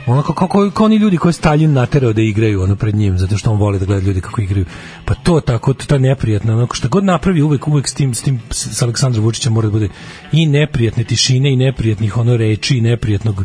[0.07, 3.19] ono kako, kako, kao oni ljudi koje je Stalin naterao da igraju ono pred njim
[3.19, 4.67] zato što on voli da gleda ljudi kako igraju.
[5.05, 8.15] Pa to tako to, to je neprijatno ono što god napravi uvek uvek s tim
[8.15, 9.89] s tim s Aleksandrom Vučićem mora da bude
[10.33, 13.45] i neprijatne tišine i neprijatnih ono reči i neprijatnog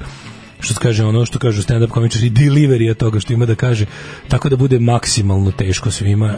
[0.74, 3.86] što kaže ono što kažu stand up komičari delivery toga što ima da kaže
[4.28, 6.36] tako da bude maksimalno teško svima.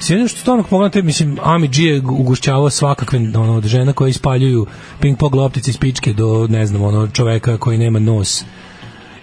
[0.00, 4.10] S jedino što stvarno pogledate mislim Ami G je ugušćavao svakakve ono od žena koje
[4.10, 4.66] ispaljuju
[5.00, 8.44] ping pong loptice iz pičke do ne znam ono čoveka koji nema nos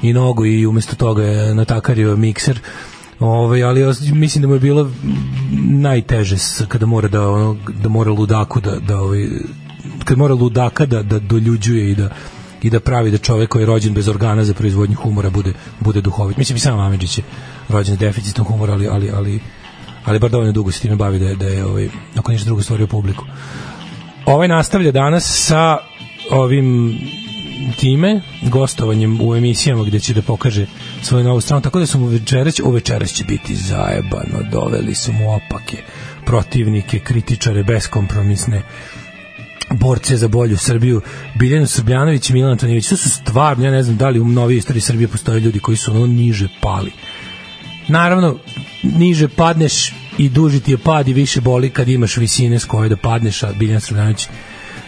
[0.01, 2.59] i nogu i umesto toga je natakario mikser.
[3.19, 4.91] Ovaj ali os- mislim da mu je bilo
[5.69, 6.35] najteže
[6.67, 9.27] kada mora da ono da mora ludaku da da ovaj
[10.05, 12.09] kad mora ludaka da da doljuđuje i da
[12.63, 16.01] i da pravi da čovek koji je rođen bez organa za proizvodnju humora bude bude
[16.01, 16.37] duhovit.
[16.37, 17.23] Mislim i sam Amidžić je
[17.69, 19.39] rođen s deficitom humora, ali ali ali
[20.05, 22.61] ali bar dovoljno dugo se time bavi da je, da je ovaj, ako ništa drugo
[22.61, 23.25] stvorio publiku.
[24.25, 25.77] Ovaj nastavlja danas sa
[26.31, 26.97] ovim
[27.77, 30.65] time, gostovanjem u emisijama gde će da pokaže
[31.01, 35.13] svoju novu stranu, tako da su mu večeras, u večeras će biti zajebano, doveli su
[35.13, 35.77] mu opake
[36.25, 38.61] protivnike, kritičare, beskompromisne,
[39.71, 41.01] borce za bolju Srbiju,
[41.35, 44.57] Biljanu Srbljanović i Milan Antonijević, to su stvarno, ja ne znam da li u novoj
[44.57, 46.91] istoriji Srbije postoje ljudi koji su ono niže pali.
[47.87, 48.37] Naravno,
[48.83, 52.89] niže padneš i duži ti je pad i više boli kad imaš visine s koje
[52.89, 54.27] da padneš, a Biljana Srbljanović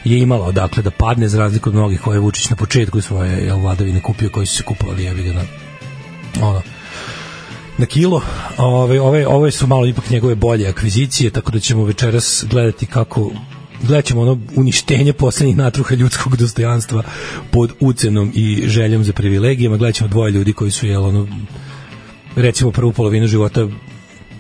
[0.04, 3.46] je imala odakle da padne za razliku od mnogih koje je Vučić na početku svoje
[3.46, 5.44] jel, vladavine kupio koji su se kupovali jebi ga na
[6.42, 6.62] ono,
[7.78, 8.22] na kilo.
[8.58, 13.32] Ove, ove, ove su malo ipak njegove bolje akvizicije, tako da ćemo večeras gledati kako
[13.84, 17.04] gledat ćemo ono uništenje poslednjih natruha ljudskog dostojanstva
[17.52, 19.78] pod ucenom i željom za privilegijama.
[19.78, 21.28] Gledat ćemo dvoje ljudi koji su jel, ono,
[22.36, 23.68] recimo prvu polovinu života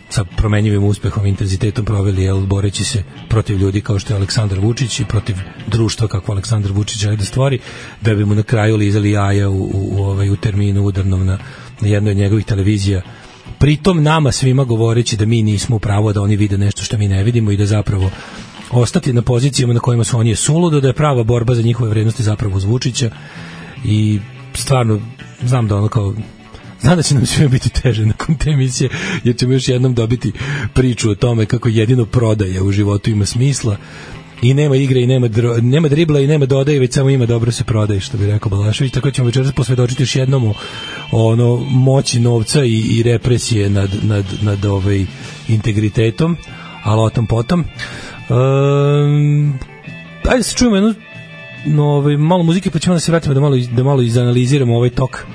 [0.10, 4.60] sa promenjivim uspehom i intenzitetom proveli jel, boreći se protiv ljudi kao što je Aleksandar
[4.60, 5.36] Vučić i protiv
[5.68, 7.60] društva kako Aleksandar Vučić želi da stvori
[8.02, 11.38] da bi mu na kraju lizali jaja u, u, u, ovaj, u terminu udarnom na,
[11.82, 13.02] na jednoj od njegovih televizija
[13.60, 17.08] pritom nama svima govoreći da mi nismo u pravo da oni vide nešto što mi
[17.08, 18.10] ne vidimo i da zapravo
[18.72, 21.89] ostati na pozicijama na kojima su oni je suludo, da je prava borba za njihove
[21.89, 23.11] vrednosti zapravo uz Vučića
[23.86, 24.20] i
[24.53, 24.99] stvarno
[25.43, 26.13] znam da ono kao
[26.82, 28.89] Znam da će nam sve biti teže nakon te emisije,
[29.24, 30.32] jer ćemo još jednom dobiti
[30.74, 33.78] priču o tome kako jedino prodaja u životu ima smisla
[34.41, 37.51] i nema igre i nema, dro, nema dribla i nema dodaje, već samo ima dobro
[37.51, 40.55] se prodaje, što bi rekao Balašević, tako ćemo večeras posvedočiti još jednom o
[41.11, 45.05] ono moći novca i, i represije nad, nad, nad ovaj
[45.47, 46.38] integritetom,
[46.84, 47.65] ali o tom potom.
[48.30, 49.60] Um,
[50.24, 50.94] ajde da se čujemo jednu
[51.66, 54.90] no, ovaj, malo muzike, pa ćemo da se vratimo da malo, da malo izanaliziramo ovaj
[54.90, 55.26] tok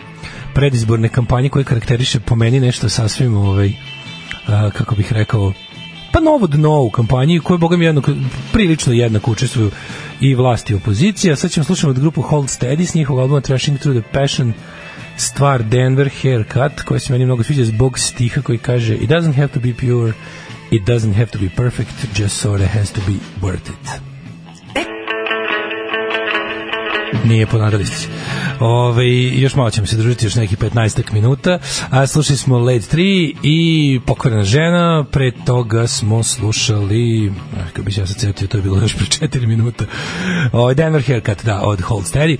[0.54, 3.72] predizborne kampanje koje karakteriše po meni nešto sasvim ovaj,
[4.46, 5.52] a, kako bih rekao
[6.12, 8.12] pa novo dno u kampanji koje boga mi jednako,
[8.52, 9.70] prilično jednako učestvuju
[10.20, 11.36] i vlasti i opozicija.
[11.36, 14.52] Sad ćemo slušati od grupu Hold Steady s njihovog albuma Trashing Through the Passion
[15.16, 19.48] stvar Denver Haircut koja se meni mnogo sviđa zbog stiha koji kaže It doesn't have
[19.48, 20.12] to be pure,
[20.72, 24.00] it doesn't have to be perfect, just sort of has to be worth it.
[27.24, 28.08] Nije ponadali ste se.
[28.62, 31.58] Ove, još malo ćemo se družiti, još neki 15 minuta.
[31.90, 37.30] A, slušali smo Late 3 i Pokvarena žena, pre toga smo slušali, eh,
[37.72, 39.84] kako bi se ja sad cetio, to je bilo još pre 4 minuta,
[40.52, 42.36] o, Denver Haircut, da, od Hold Steady.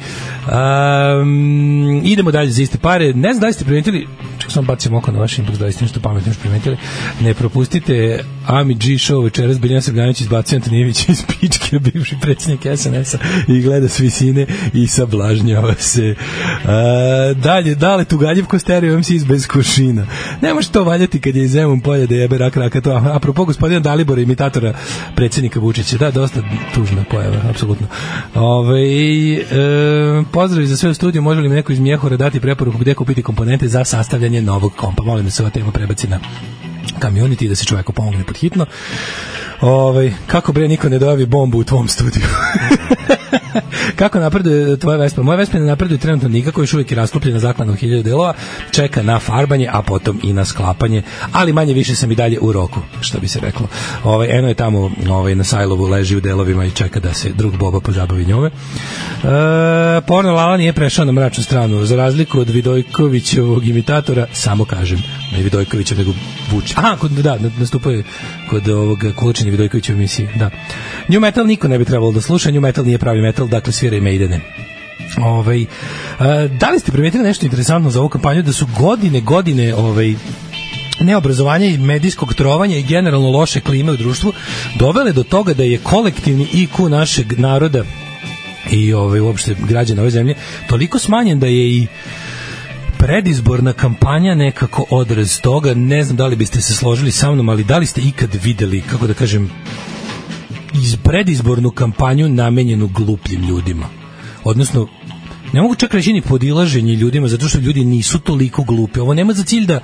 [1.20, 3.12] Um, idemo dalje za iste pare.
[3.12, 4.07] Ne znam da li ste primetili,
[4.39, 6.77] čak sam bacim oko na vaš inbox, da li ste nešto pametno još primetili,
[7.20, 13.18] ne propustite Ami G show večeras, Biljana Srbljanić izbacio Antonijević iz pičke, bivši predsjednik SNS-a
[13.49, 16.12] i gleda s visine i sablažnjava se.
[16.65, 20.07] A, dalje, dale Tugaljevko stereo MC bez košina.
[20.41, 23.03] Ne može to valjati kad je iz Zemun polja da jebe rak raka to.
[23.15, 24.75] Apropo gospodina Dalibora, imitatora
[25.17, 25.97] predsjednika Vučića.
[25.97, 26.41] Da, dosta
[26.75, 27.87] tužna pojava, apsolutno.
[28.35, 29.45] Ove, e,
[30.33, 31.23] pozdrav za sve u studiju.
[31.23, 35.03] Može li mi neko iz Mjehora dati preporuku gde kupiti komponente za sastavljanje novog kompa?
[35.03, 36.21] Molim da se ova tema prebaci na
[37.01, 38.67] community da se čoveku pomogne pod hitno.
[39.63, 42.27] Ovaj kako bre niko ne dojavi bombu u tvom studiju.
[43.97, 45.23] Kako napreduje tvoja Vespa?
[45.23, 48.35] Moja Vespa ne napreduje trenutno nikako, još uvijek je rasklopljena zakladna u hiljadu delova,
[48.71, 51.03] čeka na farbanje, a potom i na sklapanje,
[51.33, 53.69] ali manje više sam i dalje u roku, što bi se reklo.
[54.05, 57.57] Ovaj, eno je tamo ovaj, na Sajlovu, leži u delovima i čeka da se drug
[57.57, 58.47] Boba pozabavi njome.
[58.49, 58.53] E,
[60.07, 65.03] porno Lala nije prešao na mračnu stranu, za razliku od Vidojkovićevog imitatora, samo kažem,
[65.33, 66.13] ne Vidojkovića, nego
[66.51, 66.77] Vučić.
[66.77, 68.05] Aha, da, nastupaju
[68.53, 70.51] kod ovog Kulačine Vidojkovića emisiji, da.
[71.09, 73.97] New metal niko ne bi trebalo da sluša, new metal nije pravi metal, dakle svira
[73.97, 74.41] i Maidene.
[75.19, 75.65] Ovaj,
[76.61, 80.15] da li ste primetili nešto interesantno za ovu kampanju, da su godine, godine ovaj,
[81.01, 84.33] neobrazovanja i medijskog trovanja i generalno loše klime u društvu
[84.79, 87.85] dovele do toga da je kolektivni IQ našeg naroda
[88.71, 90.35] i ovaj uopšte građana ove zemlje
[90.69, 91.87] toliko smanjen da je i
[93.03, 97.65] predizborna kampanja nekako odraz toga, ne znam da li biste se složili sa mnom, ali
[97.65, 99.51] da li ste ikad videli, kako da kažem,
[100.75, 103.87] iz predizbornu kampanju namenjenu glupljim ljudima.
[104.45, 104.89] Odnosno,
[105.53, 109.01] ne mogu čak reći ni podilaženje ljudima, zato što ljudi nisu toliko glupi.
[109.01, 109.81] Ovo nema za cilj da,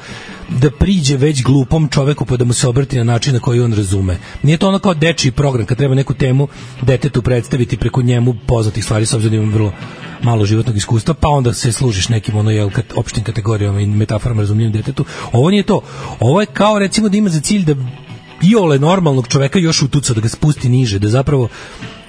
[0.48, 3.72] da priđe već glupom čoveku pa da mu se obrati na način na koji on
[3.72, 4.18] razume.
[4.42, 6.48] Nije to ono kao dečiji program, kad treba neku temu
[6.82, 9.72] detetu predstaviti preko njemu poznatih stvari, s obzirom da imam vrlo
[10.22, 14.42] malo životnog iskustva, pa onda se služiš nekim ono jel kat, opštim kategorijama i metaforama
[14.42, 15.04] razumljivom detetu.
[15.32, 15.80] Ovo nije to.
[16.20, 17.74] Ovo je kao recimo da ima za cilj da
[18.42, 21.48] iole normalnog čoveka još utuca da ga spusti niže, da zapravo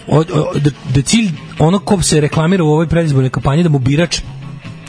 [0.09, 3.79] o, o, da, da cilj ono ko se reklamira u ovoj predizbornoj kampanji da mu
[3.79, 4.21] birač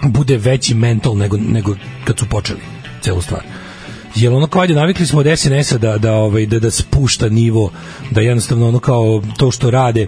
[0.02, 2.60] bude veći mental nego, nego kad su počeli
[3.00, 3.42] celu stvar.
[4.14, 7.70] Jel ono kao ajde navikli smo od SNS-a da, da, ovaj, da, da spušta nivo,
[8.10, 10.06] da jednostavno ono kao to što rade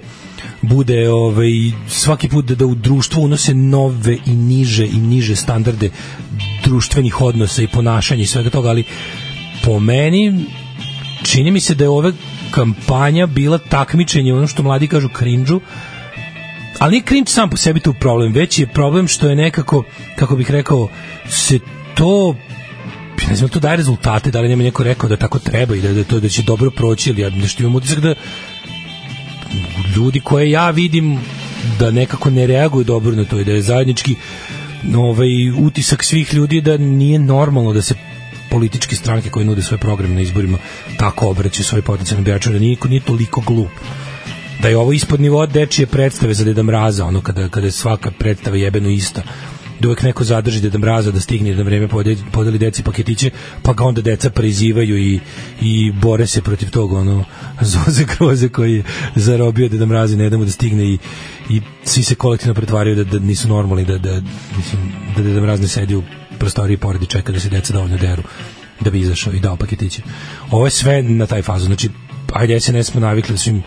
[0.63, 1.51] bude ovaj
[1.89, 5.91] svaki put da, da u društvu unose nove i niže i niže standarde
[6.65, 8.85] društvenih odnosa i ponašanja i svega toga, ali
[9.65, 10.45] po meni
[11.23, 12.13] čini mi se da je ova
[12.53, 15.61] kampanja bila takmičenje, ono što mladi kažu krinđu,
[16.79, 19.85] ali nije cringe sam po sebi tu problem, već je problem što je nekako,
[20.17, 20.89] kako bih rekao,
[21.29, 21.59] se
[21.95, 22.37] to
[23.29, 25.93] ne znam, to daje rezultate, da li nema neko rekao da tako treba i da,
[25.93, 28.15] da, to, da će dobro proći, ili ja nešto imam utisak da
[29.97, 31.19] ljudi koje ja vidim
[31.79, 34.15] da nekako ne reaguju dobro na to i da je zajednički
[34.97, 37.95] ovaj, utisak svih ljudi da nije normalno da se
[38.53, 40.59] političke stranke koje nude svoje programe na izborima
[40.99, 43.71] tako obraćaju svoje potencijalne birače, da niko nije toliko glup.
[44.63, 48.11] Da je ovo ispod nivoa dečije predstave za Deda Mraza, ono kada, kada je svaka
[48.11, 49.23] predstava jebeno ista.
[49.81, 53.31] Da uvek neko zadrži Deda Mraza da stigne na vreme podeli, podeli deci paketiće,
[53.63, 55.21] pa ga onda deca prizivaju i,
[55.61, 57.25] i bore se protiv toga ono,
[57.73, 58.85] Zoze Kroze koji je
[59.17, 60.99] zarobio Deda Mraza ne da mu da stigne i,
[61.51, 64.21] i svi se kolektivno pretvaraju da, da nisu normalni da, da,
[64.57, 66.03] mislim, da Deda Mraz ne sedi u
[66.43, 68.23] prostoriji pored i čeka da se deca dovoljno deru
[68.81, 70.03] da bi izašao i dao paketiće.
[70.51, 71.67] Ovo je sve na taj fazu.
[71.67, 71.91] Znači,
[72.33, 73.63] ajde, SNS smo navikli da su im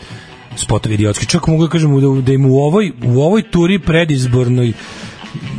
[0.57, 1.25] spotovi idiotski.
[1.25, 4.73] Čak mogu da kažem da, da im u ovoj, u ovoj turi predizbornoj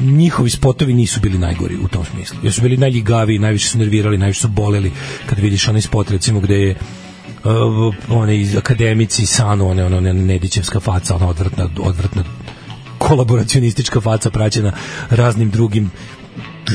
[0.00, 2.38] njihovi spotovi nisu bili najgori u tom smislu.
[2.42, 4.92] Jer su bili najljigaviji, najviše su nervirali, najviše su boleli
[5.26, 6.76] kad vidiš onaj spot recimo gde je
[7.44, 12.24] uh, iz akademici Sanu, one, one, one Nedićevska faca, ona odvrtna, odvrtna
[12.98, 14.72] kolaboracionistička faca praćena
[15.10, 15.90] raznim drugim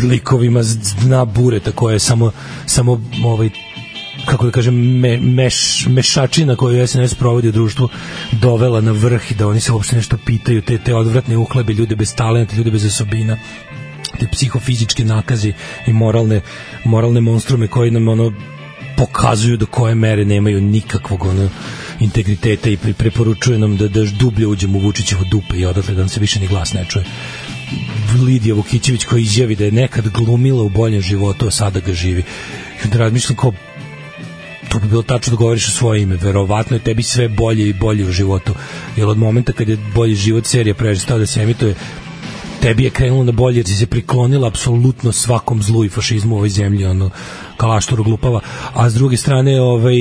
[0.03, 0.61] likovima
[1.03, 2.31] dna bureta koje je samo,
[2.65, 3.49] samo ovaj,
[4.25, 7.89] kako da kažem, me, meš, mešačina koju SNS provodi u društvu
[8.31, 11.95] dovela na vrh i da oni se uopšte nešto pitaju, te, te odvratne uhlebe, ljude
[11.95, 13.37] bez talenta, ljude bez osobina
[14.19, 15.53] te psihofizičke nakazi
[15.87, 16.41] i moralne,
[16.85, 18.33] moralne monstrume koji nam ono
[18.97, 21.49] pokazuju do koje mere nemaju nikakvog ono
[21.99, 26.09] integriteta i preporučuje nam da, da dublje uđemo u Vučićevo dupe i odatle da nam
[26.09, 27.05] se više ni glas ne čuje.
[28.25, 32.23] Lidija Vukićević koja izjavi da je nekad glumila u boljem životu, a sada ga živi.
[32.81, 33.53] I onda razmišljam kao
[34.69, 36.15] to bi bilo tačno da govoriš o svoje ime.
[36.15, 38.53] Verovatno je tebi sve bolje i bolje u životu.
[38.95, 41.75] Jer od momenta kad je bolji život serija prestao da se emituje,
[42.61, 46.37] tebi je krenulo na bolje jer si se priklonila apsolutno svakom zlu i fašizmu u
[46.37, 47.09] ovoj zemlji, ono,
[47.57, 48.39] kalašturu glupava,
[48.73, 49.95] a s druge strane ovaj,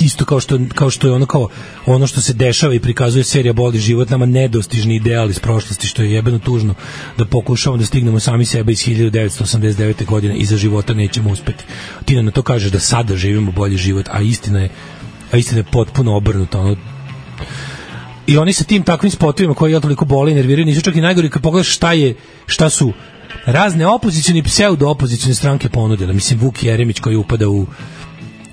[0.00, 1.48] isto kao što, kao što je ono kao
[1.86, 6.02] ono što se dešava i prikazuje serija Boli život nama nedostižni ideal iz prošlosti što
[6.02, 6.74] je jebeno tužno
[7.18, 10.04] da pokušavamo da stignemo sami sebe iz 1989.
[10.04, 11.64] godine i za života nećemo uspeti.
[12.04, 14.68] Ti nam na to kažeš da sada živimo bolji život, a istina je
[15.32, 16.58] a istina je potpuno obrnuta.
[16.58, 16.76] Ono,
[18.26, 21.00] i oni sa tim takvim spotovima koji ja toliko boli i nerviraju nisu čak i
[21.00, 22.14] najgori kad pogledaš šta je
[22.46, 22.92] šta su
[23.46, 26.12] razne opozicione i pseudo opozicione stranke ponudile.
[26.12, 27.66] Mislim Vuk Jeremić koji upada u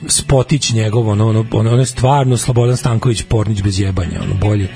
[0.08, 4.68] spotić njegov ono ono ono je stvarno Slobodan Stanković Pornić bez jebanja ono bolje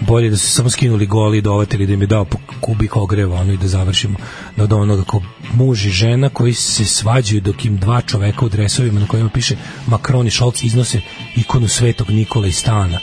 [0.00, 2.26] bolje da se samo skinuli goli i dovatili da im je dao
[2.60, 4.18] kubik ogreva ono i da završimo
[4.56, 5.22] da od onoga kao
[5.54, 9.56] muž i žena koji se svađaju dok im dva čoveka u dresovima na kojima piše
[9.86, 11.00] Macron i Scholz iznose
[11.36, 12.98] ikonu svetog Nikola iz stana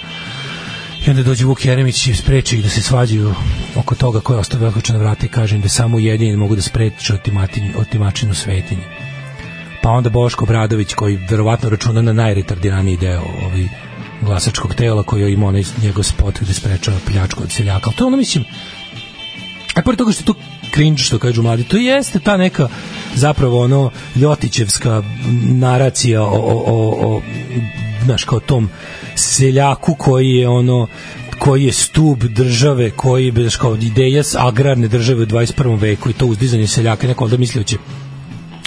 [1.07, 3.33] I onda dođe Vuk Jeremić i spreči da se svađaju
[3.75, 6.61] oko toga ko je ostavio na vrata i kaže im da samo ujedinjeni mogu da
[6.61, 7.13] spreče
[7.77, 8.83] otimačinu svetinje.
[9.81, 13.67] Pa onda Boško Bradović koji verovatno računa na najretardiraniji deo ovaj,
[14.21, 17.91] glasačkog tela koji je imao onaj njegov spot gde sprečava pljačku od seljaka.
[17.91, 18.45] To ono mislim,
[19.75, 20.33] a pored toga što je to
[20.73, 22.67] cringe što kažu mladi, to jeste ta neka
[23.15, 25.03] zapravo ono ljotićevska
[25.43, 27.21] naracija o, o, o, o
[28.03, 28.69] znaš, kao tom
[29.17, 30.87] seljaku koji je ono
[31.39, 35.79] koji je stub države, koji je kao ideja agrarne države u 21.
[35.79, 37.77] veku i to uzdizanje seljaka, neko onda mislio će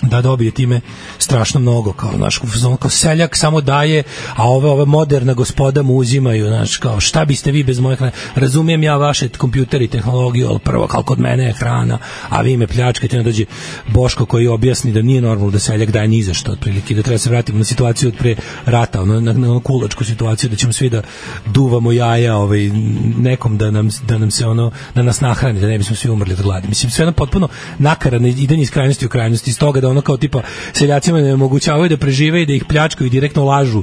[0.03, 0.81] da dobije time
[1.19, 2.41] strašno mnogo kao naš
[2.81, 4.03] kao seljak samo daje
[4.37, 8.13] a ove ove moderna gospoda mu uzimaju znaš kao šta biste vi bez moje hrane?
[8.35, 11.99] Razumijem ja vaše kompjuteri tehnologiju al prvo kao kod mene je hrana
[12.29, 13.45] a vi me pljačkate onda dođe
[13.87, 17.19] Boško koji objasni da nije normalno da seljak daje ni za što otprilike da treba
[17.19, 18.37] se vratimo na situaciju od pre
[18.67, 21.03] rata na, na, na kulačku situaciju da ćemo svi da
[21.47, 22.71] duvamo jaja ovaj
[23.19, 26.33] nekom da nam da nam se ono da nas nahrani da ne bismo svi umrli
[26.33, 26.69] od gladi.
[26.69, 27.49] Mislim sve na potpuno
[27.79, 31.89] nakaradno idenje iz krajnosti u krajnosti iz toga da ono kao tipa seljacima ne omogućavaju
[31.89, 33.83] da prežive i da ih pljačkaju i direktno lažu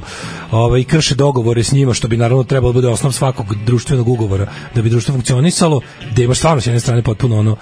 [0.50, 4.46] ovaj, krše dogovore s njima, što bi naravno trebalo da bude osnov svakog društvenog ugovora
[4.74, 5.80] da bi društvo funkcionisalo,
[6.16, 7.56] da imaš stvarno s jedne strane potpuno ono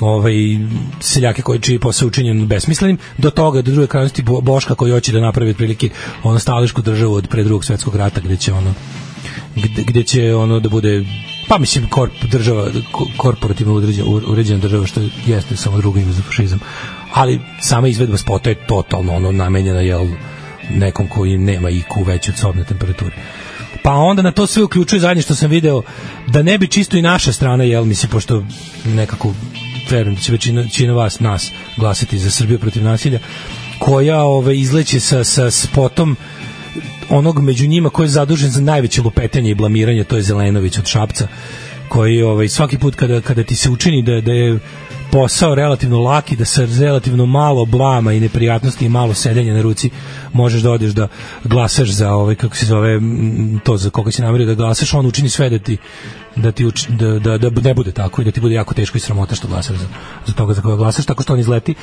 [0.00, 0.34] ovaj
[1.00, 5.20] seljake koji čiji posao učinjen besmislenim do toga do druge krajnosti Boška koji hoće da
[5.20, 5.90] napravi otprilike
[6.22, 8.74] ono stališku državu od pre drugog svetskog rata gde će ono
[9.56, 11.04] gde, gde će ono da bude
[11.48, 12.68] pa mislim korp, država
[13.16, 13.74] korporativno
[14.26, 16.60] uređena, država što jeste samo drugo ime za fašizam
[17.14, 20.06] ali sama izvedba spota je totalno ono namenjena jel
[20.70, 23.16] nekom koji nema IQ veći od sobne temperature.
[23.82, 25.82] Pa onda na to sve uključuje zadnje što sam video
[26.26, 28.44] da ne bi čisto i naša strana jel mislim pošto
[28.84, 29.34] nekako
[29.90, 33.18] verujem da će većina, većina vas nas glasiti za Srbiju protiv nasilja
[33.78, 36.16] koja ove izleće sa, sa spotom
[37.08, 40.86] onog među njima koji je zadužen za najveće lupetanje i blamiranje to je Zelenović od
[40.86, 41.28] Šapca
[41.88, 44.58] koji ovaj svaki put kada kada ti se učini da da je
[45.12, 49.90] posao relativno laki, da sa relativno malo blama i neprijatnosti i malo sedenja na ruci
[50.32, 51.08] možeš da odeš da
[51.44, 53.00] glasaš za ovaj kako se zove
[53.64, 55.76] to za koga si namerio da glasaš, on učini sve da ti
[56.36, 58.98] da ti uči, da, da, da ne bude tako i da ti bude jako teško
[58.98, 59.86] i sramota što glasaš za,
[60.26, 61.74] za toga za koga glasaš, tako što on izleti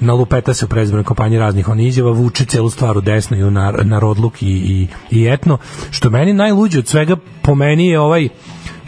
[0.00, 3.44] na lupeta se u predizbornoj kampanji raznih on izjava, vuče celu stvar u desno i
[3.44, 5.58] u nar, narodluk i, i, i etno,
[5.90, 8.28] što meni najluđe od svega po meni je ovaj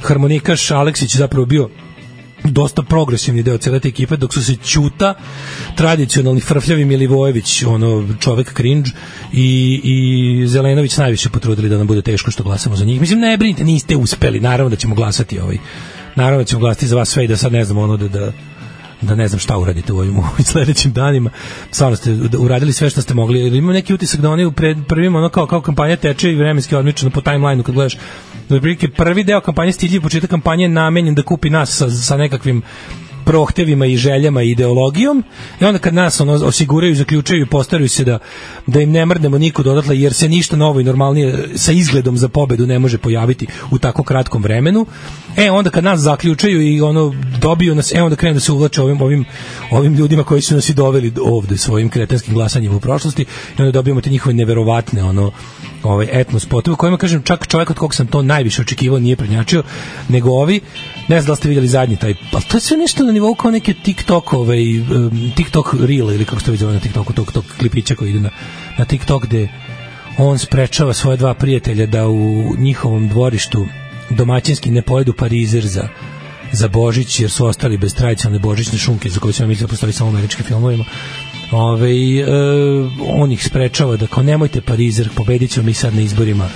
[0.03, 1.69] harmonikaš Aleksić zapravo bio
[2.53, 5.15] dosta progresivni deo cele te ekipe, dok su se Ćuta,
[5.77, 8.91] tradicionalni Frfljavi Milivojević, ono, čovek cringe,
[9.33, 13.01] i, i Zelenović najviše potrudili da nam bude teško što glasamo za njih.
[13.01, 15.59] Mislim, ne brinite, niste uspeli, naravno da ćemo glasati ovaj,
[16.15, 18.33] naravno da ćemo glasati za vas sve i da sad ne znam ono da, da
[19.03, 21.31] da ne znam šta uradite u ovim, ovim sledećim danima.
[21.71, 23.59] Stvarno ste uradili sve što ste mogli.
[23.59, 26.75] Imam neki utisak da oni u pred, prvim ono kao, kao kampanja teče i vremenski
[26.75, 27.97] odmičeno po timelineu kad gledaš
[28.49, 28.61] da
[28.97, 32.63] prvi deo kampanje stilji početak kampanje namenjen da kupi nas sa, sa nekakvim
[33.27, 35.24] prohtevima i željama i ideologijom
[35.61, 38.18] i onda kad nas ono osiguraju, zaključaju i postavljaju se da,
[38.66, 42.29] da im ne mrdnemo niko dodatle jer se ništa novo i normalnije sa izgledom za
[42.29, 44.87] pobedu ne može pojaviti u tako kratkom vremenu.
[45.37, 48.83] E onda kad nas zaključaju i ono dobiju nas, e onda krenu da se uvlače
[48.83, 49.24] ovim ovim
[49.70, 53.22] ovim ljudima koji su nas i doveli ovde svojim kretanskim glasanjem u prošlosti
[53.59, 55.33] i onda dobijamo te njihove neverovatne ono
[55.83, 59.62] ovaj etno spotove kojima kažem čak čovjek od kog sam to najviše očekivao nije prednjačio
[60.09, 60.61] nego ovi
[61.09, 63.51] ne znam da ste vidjeli zadnji taj ali to je sve nešto na nivou kao
[63.51, 67.95] neke TikTok ovaj um, TikTok reel ili kako se to na TikToku tog tog klipića
[67.95, 68.31] koji ide na
[68.79, 69.49] na TikTok gde
[70.19, 73.67] on sprečava svoje dva prijatelja da u njihovom dvorištu
[74.11, 75.89] domaćinski ne pojedu parizer za
[76.53, 79.93] za Božić jer su ostali bez tradicionalne božićne šunke za koje se mislili da postoji
[79.93, 80.85] samo u američkim filmovima.
[81.53, 82.25] Ove, e,
[83.09, 86.49] on ih sprečava da kao nemojte Parizer, pobedit ćemo mi sad na izborima.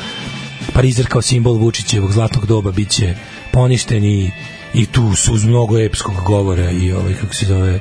[0.73, 3.15] Parizer kao simbol Vučićevog zlatnog doba biće
[3.53, 4.05] poništen
[4.75, 7.81] i, tu su uz mnogo epskog govora i ovaj, kako se zove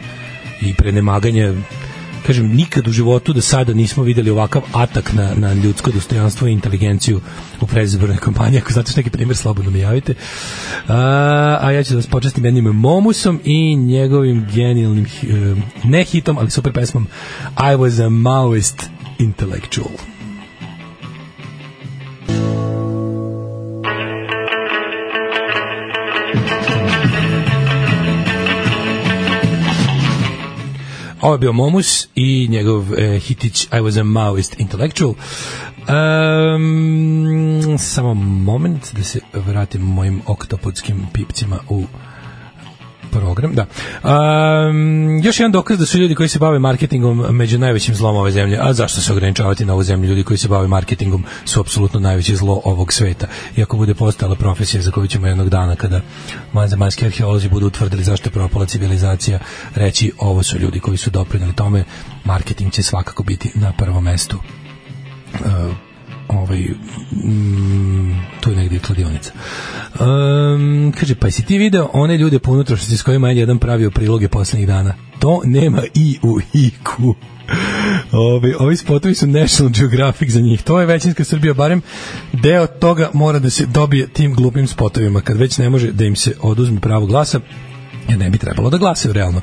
[0.61, 1.53] i prenemaganja
[2.29, 6.51] kažem, nikad u životu da sada nismo videli ovakav atak na, na ljudsko dostojanstvo i
[6.51, 7.21] inteligenciju
[7.61, 8.57] u predizbornoj kampanji.
[8.57, 10.13] Ako znate neki primjer, slobodno mi javite.
[10.87, 16.37] A, a ja ću da vas počestim jednim Momusom i njegovim genijalnim, eh, ne hitom,
[16.37, 17.07] ali super pesmom
[17.57, 20.18] I was a Maoist intellectual.
[31.21, 35.13] Ovo je bio Momus i njegov e, hitić I was a Maoist intellectual.
[35.89, 41.83] Um, samo moment da se vratim mojim oktopodskim pipcima u
[43.11, 43.65] program, da.
[44.03, 48.31] Um, još jedan dokaz da su ljudi koji se bave marketingom među najvećim zlom ove
[48.31, 48.57] zemlje.
[48.61, 50.09] A zašto se ograničavati na ovu zemlju?
[50.09, 53.27] Ljudi koji se bave marketingom su apsolutno najveće zlo ovog sveta.
[53.57, 56.01] Iako bude postala profesija za koju ćemo jednog dana kada
[56.53, 59.39] manzemaljski arheolozi budu utvrdili zašto je propala civilizacija,
[59.75, 61.83] reći ovo su ljudi koji su doprinali tome,
[62.25, 64.37] marketing će svakako biti na prvom mestu.
[65.33, 65.88] Uh,
[66.29, 66.59] ovaj
[67.11, 69.31] mm, tu je negdje kladionica.
[69.99, 73.91] Um, kaže, pa si ti video one ljude po unutrašnjosti s kojima je jedan pravio
[73.91, 74.93] priloge poslednjih dana?
[75.19, 77.15] To nema i u iku.
[78.11, 80.61] Ovi, ovi spotovi su National Geographic za njih.
[80.61, 81.81] To je većinska Srbija, barem
[82.33, 86.15] deo toga mora da se dobije tim glupim spotovima, kad već ne može da im
[86.15, 87.39] se oduzme pravo glasa,
[88.07, 89.41] ne bi trebalo da glasaju realno.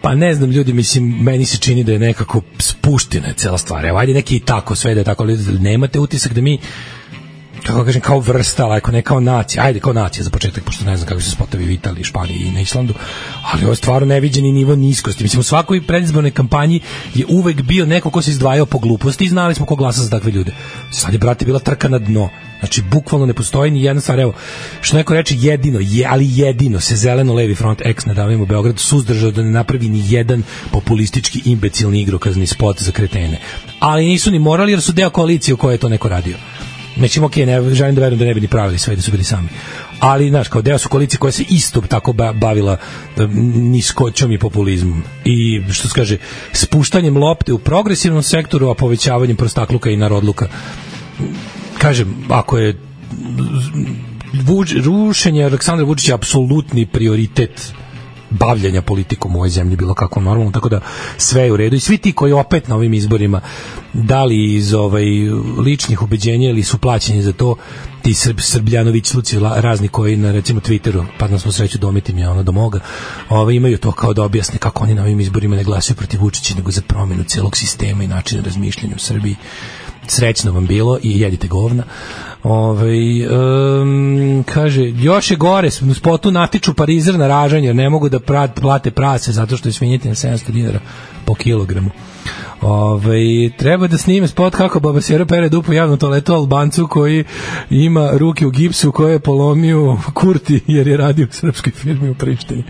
[0.00, 3.84] Pa ne znam, ljudi, mislim, meni se čini da je nekako spuština cela stvar.
[3.84, 6.58] Evo, ajde neki i tako, sve da je tako, ali nemate utisak da mi
[7.66, 10.96] kako kažem, kao vrsta, lako ne kao nacija, ajde kao nacija za početak, pošto ne
[10.96, 12.94] znam kako se spotovi u Italiji, Španiji i na Islandu,
[13.52, 15.22] ali ovo je stvarno neviđeni nivo niskosti.
[15.24, 16.80] Mislim, u svakoj predizbornoj kampanji
[17.14, 20.10] je uvek bio neko ko se izdvajao po gluposti i znali smo ko glasa za
[20.10, 20.52] takve ljude.
[20.90, 22.28] Sad je, brate, bila trka na dno.
[22.58, 24.20] Znači, bukvalno ne postoji ni jedna stvar.
[24.20, 24.32] Evo,
[24.80, 29.30] što neko reče, jedino, je, ali jedino se zeleno-levi front X ne davimo Beograd suzdržao
[29.30, 30.42] da ne napravi ni jedan
[30.72, 33.40] populistički imbecilni igrokazni spot za kretene.
[33.80, 36.36] Ali nisu ni morali jer su deo koalicije u kojoj je to neko radio.
[36.96, 39.24] Mislim, ok, ne, želim da verujem da ne bi ni pravili sve, da su bili
[39.24, 39.48] sami.
[40.00, 42.76] Ali, znaš, kao deo su koalicije koja se isto tako bavila
[43.54, 45.02] niskoćom i populizmom.
[45.24, 46.16] I, što se kaže,
[46.52, 50.48] spuštanjem lopte u progresivnom sektoru, a povećavanjem prostakluka i narodluka.
[51.78, 52.76] Kažem, ako je
[54.42, 57.72] Vuč, rušenje Aleksandra Vučića apsolutni prioritet
[58.30, 60.80] bavljanja politikom u ovoj zemlji bilo kako normalno, tako da
[61.16, 63.40] sve je u redu i svi ti koji opet na ovim izborima
[63.92, 65.04] dali iz ovaj
[65.58, 67.56] ličnih ubeđenja ili su plaćeni za to
[68.02, 72.26] ti Srb, Srbljanović sluci razni koji na recimo Twitteru, pa nam smo sreću domiti mi
[72.26, 72.80] ono do moga,
[73.28, 76.54] ovaj, imaju to kao da objasne kako oni na ovim izborima ne glasaju protiv Vučića
[76.54, 79.36] nego za promenu celog sistema i načina razmišljanja u Srbiji
[80.08, 81.82] srećno vam bilo i jedite govna.
[82.48, 88.20] Ove, um, kaže, još je gore, u spotu natiču parizer na ražanje, ne mogu da
[88.20, 90.78] prat, plate prase zato što je svinjetina 700 dinara
[91.24, 91.90] po kilogramu.
[92.60, 97.24] Ove, treba da snime spot kako Baba Sera pere dupu javnom toaletu Albancu koji
[97.70, 102.14] ima ruke u gipsu koje je polomio Kurti jer je radio u srpskoj firmi u
[102.14, 102.64] Prištini.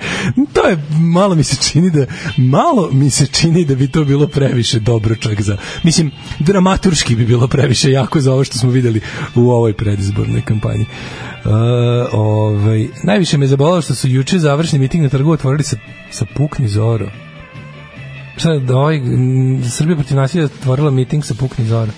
[0.53, 2.07] To je, malo mi se čini da
[2.37, 7.27] malo mi se čini da bi to bilo previše dobro čak za, mislim, dramaturški bi
[7.27, 9.01] bilo previše jako za ovo što smo videli
[9.35, 10.87] u ovoj predizbornoj kampanji.
[11.45, 11.53] Uh,
[12.13, 15.77] ovaj, najviše me zabolalo što su juče završni miting na trgu otvorili sa,
[16.11, 17.11] sa Pukni Zoro
[18.37, 19.01] šta da ovaj
[19.71, 21.93] Srbija protiv nasilja otvorila miting sa Pukni Zora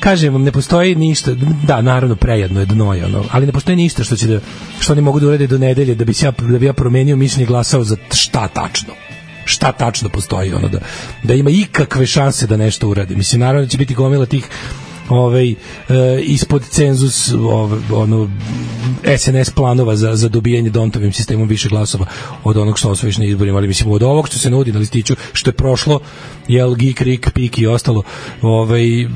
[0.00, 1.34] kažem vam, ne postoji ništa,
[1.66, 4.40] da, naravno, prejedno je dno je, ono, ali ne postoji ništa što će da,
[4.80, 7.46] što oni mogu da urede do nedelje, da bi, ja, da bi ja promenio mišljenje
[7.46, 8.94] glasao za šta tačno
[9.44, 10.78] šta tačno postoji ono da,
[11.22, 13.16] da ima ikakve šanse da nešto uradi.
[13.16, 14.48] Mislim, naravno da će biti gomila tih
[15.08, 15.54] ovaj, e,
[16.22, 18.30] ispod cenzus ovaj, ono,
[19.18, 22.06] SNS planova za, za dobijanje Dontovim sistemom više glasova
[22.44, 25.16] od onog što osvojiš na izborima, ali mislim od ovog što se nudi na listiću,
[25.32, 26.00] što je prošlo,
[26.48, 28.02] jel, Geek, Rik, Pik i ostalo,
[28.42, 29.08] ovaj,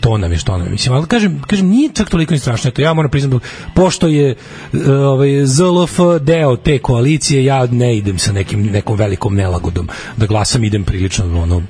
[0.00, 0.72] to nam je što nam je.
[0.72, 2.68] Mislim, ali kažem, kažem nije čak toliko ni strašno.
[2.68, 8.18] Eto, ja moram priznati, pošto je e, ovaj, ZLF deo te koalicije, ja ne idem
[8.18, 11.62] sa nekim, nekom velikom nelagodom da glasam, idem prilično ono,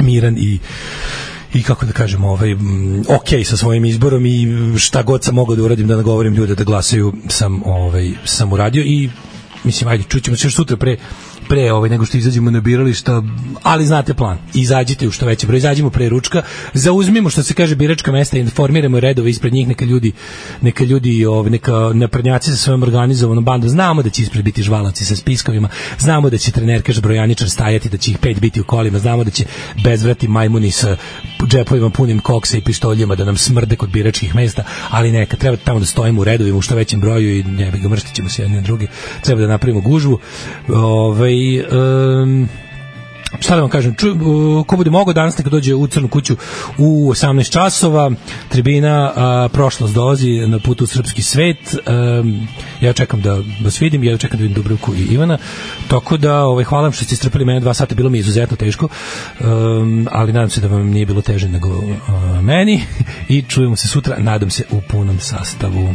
[0.00, 0.58] miran i
[1.54, 2.52] i kako da kažem, ovaj
[3.08, 4.46] ok sa svojim izborom i
[4.78, 8.82] šta god sam mogao da uradim da nagovorim ljude da glasaju sam ovaj sam uradio
[8.86, 9.10] i
[9.64, 10.96] mislim ajde čućemo se sutra pre
[11.52, 13.22] pre ovaj nego što izađemo na birališta,
[13.62, 14.38] ali znate plan.
[14.54, 16.42] Izađite u što veće broj, izađemo pre ručka,
[16.74, 20.12] zauzmimo što se kaže biračka mesta, informiramo redove ispred njih, neka ljudi
[20.60, 25.04] neka ljudi ovaj neka naprednjaci sa svojom organizovanom bandom, znamo da će ispred biti žvalaci
[25.04, 28.98] sa spiskovima, znamo da će trenerka brojaničar stajati, da će ih pet biti u kolima,
[28.98, 29.44] znamo da će
[29.84, 30.96] bezvrati majmuni sa
[31.46, 35.80] džepovima punim koksa i pištoljima da nam smrde kod biračkih mesta, ali neka treba tamo
[35.80, 38.56] da stojimo u redovima u što većem broju i ne bi ga mrštićemo se jedni
[38.56, 38.88] na drugi.
[39.22, 40.18] Treba da napravimo gužvu.
[40.68, 41.41] Ovaj
[41.72, 42.48] um,
[43.40, 44.06] šta da vam kažem, ču,
[44.66, 46.36] ko bude mogao danas neka dođe u Crnu kuću
[46.78, 48.10] u 18 časova,
[48.48, 51.76] tribina a, prošlost dolazi na putu u srpski svet,
[52.20, 52.48] um,
[52.80, 55.38] ja čekam da vas vidim, ja čekam da vidim Dubrovku i Ivana,
[55.88, 58.88] tako da ovaj, hvala vam što ste istrpili mene dva sata, bilo mi izuzetno teško,
[59.40, 62.82] um, ali nadam se da vam nije bilo teže nego uh, meni.
[63.28, 65.94] I čujemo se sutra, nadam se u punom sastavu.